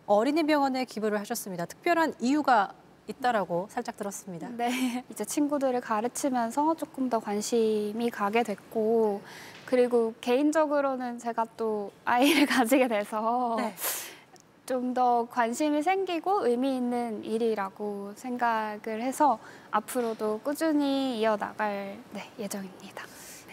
어린이병원에 0.07 0.85
기부를 0.85 1.19
하셨습니다. 1.19 1.65
특별한 1.65 2.15
이유가 2.19 2.73
있다라고 3.07 3.67
살짝 3.69 3.97
들었습니다. 3.97 4.49
네. 4.49 5.03
이제 5.11 5.23
친구들을 5.25 5.79
가르치면서 5.81 6.75
조금 6.75 7.09
더 7.09 7.19
관심이 7.19 8.09
가게 8.09 8.43
됐고 8.43 9.21
그리고 9.65 10.13
개인적으로는 10.21 11.19
제가 11.19 11.45
또 11.57 11.91
아이를 12.05 12.45
가지게 12.47 12.87
돼서 12.87 13.55
네. 13.57 13.75
좀더 14.65 15.27
관심이 15.29 15.83
생기고 15.83 16.47
의미 16.47 16.75
있는 16.75 17.23
일이라고 17.23 18.13
생각을 18.15 19.01
해서 19.01 19.39
앞으로도 19.71 20.41
꾸준히 20.43 21.19
이어나갈 21.19 21.99
네, 22.11 22.31
예정입니다. 22.39 23.05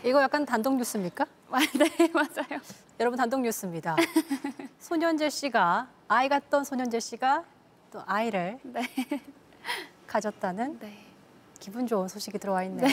이거 0.04 0.22
약간 0.22 0.46
단독 0.46 0.76
뉴스입니까? 0.76 1.26
네, 1.78 2.08
맞아요. 2.12 2.60
여러분 2.98 3.18
단독 3.18 3.40
뉴스입니다. 3.42 3.96
손현재 4.80 5.28
씨가 5.28 5.88
아이 6.08 6.28
같던 6.28 6.64
손현재 6.64 6.98
씨가 6.98 7.44
또 7.90 8.02
아이를 8.06 8.58
네. 8.62 8.82
가졌다는 10.06 10.78
네. 10.80 10.98
기분 11.58 11.86
좋은 11.86 12.08
소식이 12.08 12.38
들어와 12.38 12.64
있네요. 12.64 12.88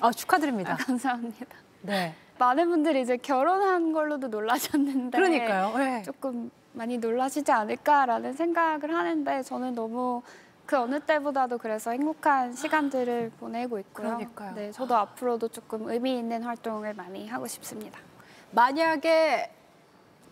아, 0.00 0.12
축하드립니다. 0.12 0.74
아, 0.74 0.76
감사합니다. 0.76 1.56
네. 1.82 2.14
많은 2.38 2.68
분들이 2.68 3.02
이제 3.02 3.16
결혼한 3.16 3.92
걸로도 3.92 4.28
놀라셨는데 4.28 5.16
그러니까요. 5.16 5.76
네. 5.78 6.02
조금 6.02 6.50
많이 6.72 6.98
놀라시지 6.98 7.50
않을까라는 7.50 8.34
생각을 8.34 8.94
하는데 8.94 9.42
저는 9.42 9.74
너무 9.74 10.22
그 10.66 10.78
어느 10.78 11.00
때보다도 11.00 11.58
그래서 11.58 11.90
행복한 11.90 12.54
시간들을 12.54 13.32
보내고 13.40 13.78
있고요. 13.80 14.06
그러니까요. 14.06 14.54
네, 14.54 14.70
저도 14.70 14.96
앞으로도 14.96 15.48
조금 15.48 15.88
의미 15.88 16.16
있는 16.18 16.42
활동을 16.44 16.94
많이 16.94 17.26
하고 17.28 17.46
싶습니다. 17.46 17.98
만약에 18.52 19.50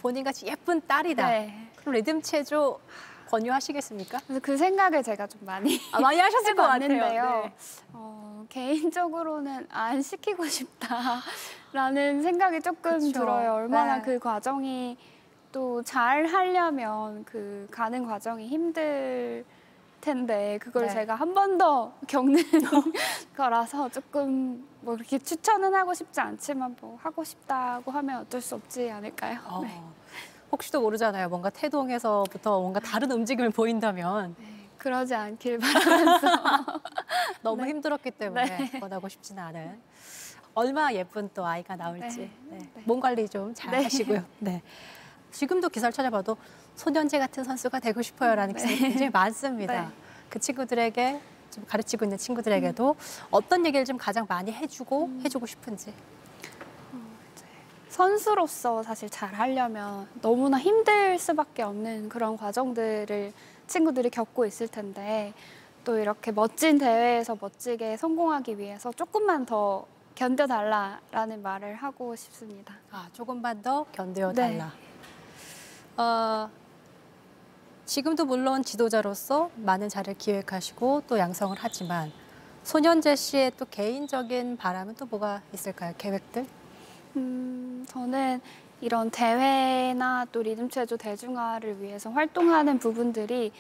본인같이 0.01 0.47
예쁜 0.47 0.81
딸이다. 0.87 1.29
네. 1.29 1.69
그럼 1.77 1.95
리듬 1.95 2.23
체조 2.23 2.79
권유하시겠습니까? 3.29 4.19
그래서 4.27 4.41
그 4.43 4.57
생각을 4.57 5.03
제가 5.03 5.27
좀 5.27 5.41
많이 5.45 5.81
아, 5.93 6.01
많이 6.01 6.19
하셨을 6.19 6.55
것. 6.57 6.63
해봤는데요. 6.65 7.43
네. 7.45 7.53
어, 7.93 8.45
개인적으로는 8.49 9.67
안 9.71 10.03
시키고 10.03 10.47
싶다라는 10.47 12.23
생각이 12.23 12.61
조금 12.61 12.99
그쵸. 12.99 13.13
들어요. 13.21 13.55
얼마나 13.55 13.97
네. 13.97 14.03
그 14.03 14.19
과정이 14.19 14.97
또 15.53 15.83
잘 15.83 16.27
하려면 16.27 17.25
그 17.25 17.67
가는 17.71 18.05
과정이 18.07 18.47
힘들 18.49 19.45
텐데 20.01 20.59
그걸 20.61 20.87
네. 20.87 20.93
제가 20.93 21.15
한 21.15 21.33
번 21.35 21.57
더 21.59 21.93
겪는 22.07 22.37
거라서 23.37 23.89
조금 23.89 24.67
뭐 24.83 24.95
이렇게 24.95 25.19
추천은 25.19 25.75
하고 25.75 25.93
싶지 25.95 26.21
않지만 26.21 26.77
뭐 26.81 26.99
하고 27.03 27.25
싶다고 27.25 27.91
하면 27.91 28.21
어쩔 28.21 28.41
수 28.41 28.55
없지 28.55 28.91
않을까요? 28.91 29.39
어, 29.47 29.61
네. 29.63 29.81
혹시도 30.51 30.81
모르잖아요. 30.81 31.29
뭔가 31.29 31.51
태동에서부터 31.51 32.61
뭔가 32.61 32.81
다른 32.81 33.11
움직임을 33.11 33.51
보인다면 33.51 34.35
그러지 34.79 35.15
않길 35.15 35.59
바라면서 35.59 36.27
너무 37.43 37.63
네. 37.63 37.71
힘들었기 37.71 38.13
때문에 38.13 38.71
네. 38.71 38.81
권하고 38.81 39.09
싶지는 39.09 39.43
않은 39.43 39.81
얼마나 40.55 40.95
예쁜 40.95 41.29
또 41.35 41.45
아이가 41.45 41.77
나올지 41.77 42.31
네. 42.49 42.59
네. 42.75 42.83
몸 42.85 43.01
관리 43.01 43.29
좀잘 43.29 43.71
네. 43.73 43.83
하시고요. 43.85 44.25
네. 44.39 44.63
지금도 45.31 45.69
기사를 45.69 45.93
찾아봐도 45.93 46.37
손현재 46.77 47.19
같은 47.19 47.45
선수가 47.45 47.81
되고 47.81 48.01
싶어요라는 48.01 48.55
네. 48.55 48.63
기사가 48.63 48.89
굉장히 48.89 49.11
많습니다. 49.11 49.83
네. 49.83 49.89
그 50.31 50.39
친구들에게 50.39 51.21
좀 51.51 51.65
가르치고 51.67 52.05
있는 52.05 52.19
친구들에게도 52.19 52.97
어떤 53.31 53.67
얘기를 53.67 53.85
좀 53.85 53.97
가장 53.99 54.27
많이 54.29 54.53
해주고 54.53 55.07
음. 55.07 55.21
해주고 55.25 55.47
싶은지. 55.47 55.93
선수로서 57.99 58.85
사실 58.85 59.11
잘 59.11 59.35
하려면 59.35 60.07
너무나 60.23 60.57
힘들 60.57 61.19
수밖에 61.19 61.65
없는 61.65 62.09
그런 62.09 62.37
과정들을 62.37 63.33
친구들이 63.67 64.11
겪고 64.11 64.47
있을 64.47 64.69
텐데 64.69 65.35
또 65.83 65.99
이렇게 65.99 66.31
멋진 66.31 66.79
대회에서 66.79 67.37
멋지게 67.41 67.97
성공하기 67.97 68.57
위해서 68.59 68.93
조금만 68.93 69.45
더 69.47 69.85
견뎌달라라는 70.15 71.43
말을 71.43 71.75
하고 71.75 72.15
싶습니다. 72.15 72.77
아, 72.93 73.09
조금만 73.13 73.63
더 73.63 73.85
견뎌 73.91 74.33
네. 74.33 74.57
달라. 74.57 74.73
어, 75.97 76.49
지금도 77.85 78.27
물론 78.27 78.63
지도자로서 78.63 79.51
많은 79.57 79.89
자를 79.89 80.15
기획하시고 80.15 81.03
또 81.09 81.19
양성을 81.19 81.57
하지만 81.59 82.13
손현재 82.63 83.17
씨의 83.17 83.53
또 83.57 83.65
개인적인 83.69 84.57
바람은 84.57 84.95
또 84.95 85.07
뭐가 85.07 85.43
있을까요? 85.53 85.95
계획들? 85.99 86.47
음, 87.19 87.85
저는 87.89 88.41
이런 88.81 89.11
대회나 89.11 90.27
또 90.31 90.41
리듬체조 90.41 90.97
대중화를 90.97 91.83
위해서 91.83 92.11
활동하는 92.11 92.79
부분들이 92.79 93.53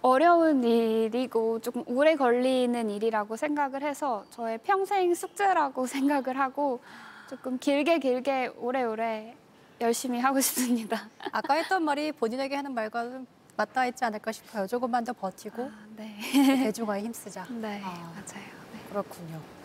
어려운 0.00 0.64
일이고 0.64 1.60
조금 1.60 1.84
오래 1.86 2.16
걸리는 2.16 2.88
일이라고 2.88 3.36
생각을 3.36 3.82
해서 3.82 4.24
저의 4.30 4.56
평생 4.58 5.14
숙제라고 5.14 5.84
생각을 5.86 6.38
하고 6.38 6.80
조금 7.28 7.58
길게 7.58 7.98
길게 7.98 8.52
오래오래 8.56 9.36
열심히 9.82 10.18
하고 10.18 10.40
싶습니다. 10.40 11.08
아까 11.30 11.54
했던 11.54 11.82
말이 11.84 12.12
본인에게 12.12 12.56
하는 12.56 12.72
말과 12.72 13.04
좀 13.04 13.26
맞닿아 13.56 13.86
있지 13.86 14.02
않을까 14.06 14.32
싶어요. 14.32 14.66
조금만 14.66 15.04
더 15.04 15.12
버티고 15.12 15.70
네. 15.96 16.16
대중화에 16.64 17.02
힘쓰자. 17.02 17.44
네, 17.52 17.82
아, 17.84 17.90
맞아요. 18.14 18.44
그렇군요. 18.88 19.59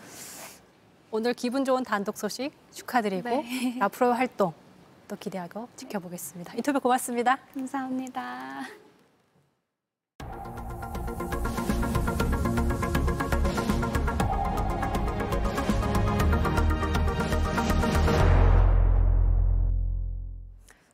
오늘 1.10 1.34
기분 1.34 1.64
좋은 1.64 1.82
단독 1.82 2.16
소식 2.16 2.50
축하드리고 2.72 3.28
네. 3.28 3.78
앞으로의 3.80 4.14
활동 4.14 4.52
또 5.08 5.16
기대하고 5.16 5.68
지켜보겠습니다. 5.76 6.54
인터뷰 6.56 6.80
고맙습니다. 6.80 7.38
감사합니다. 7.54 8.85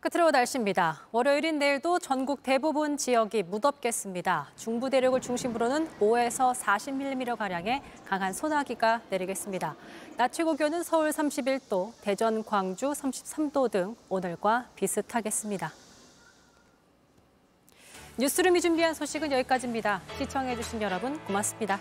끝으로 0.02 0.32
날씨입니다. 0.32 1.06
월요일인 1.12 1.60
내일도 1.60 2.00
전국 2.00 2.42
대부분 2.42 2.96
지역이 2.96 3.44
무덥겠습니다. 3.44 4.48
중부 4.56 4.90
대륙을 4.90 5.20
중심으로는 5.20 5.88
5에서 6.00 6.52
40mm가량의 6.52 7.80
강한 8.04 8.32
소나기가 8.32 9.00
내리겠습니다. 9.10 9.76
낮 10.16 10.32
최고 10.32 10.56
기온은 10.56 10.82
서울 10.82 11.10
31도, 11.10 11.92
대전, 12.00 12.44
광주 12.44 12.90
33도 12.90 13.70
등 13.70 13.94
오늘과 14.08 14.70
비슷하겠습니다. 14.74 15.70
뉴스룸이 18.18 18.60
준비한 18.60 18.94
소식은 18.94 19.30
여기까지입니다. 19.30 20.02
시청해주신 20.18 20.82
여러분 20.82 21.16
고맙습니다. 21.26 21.78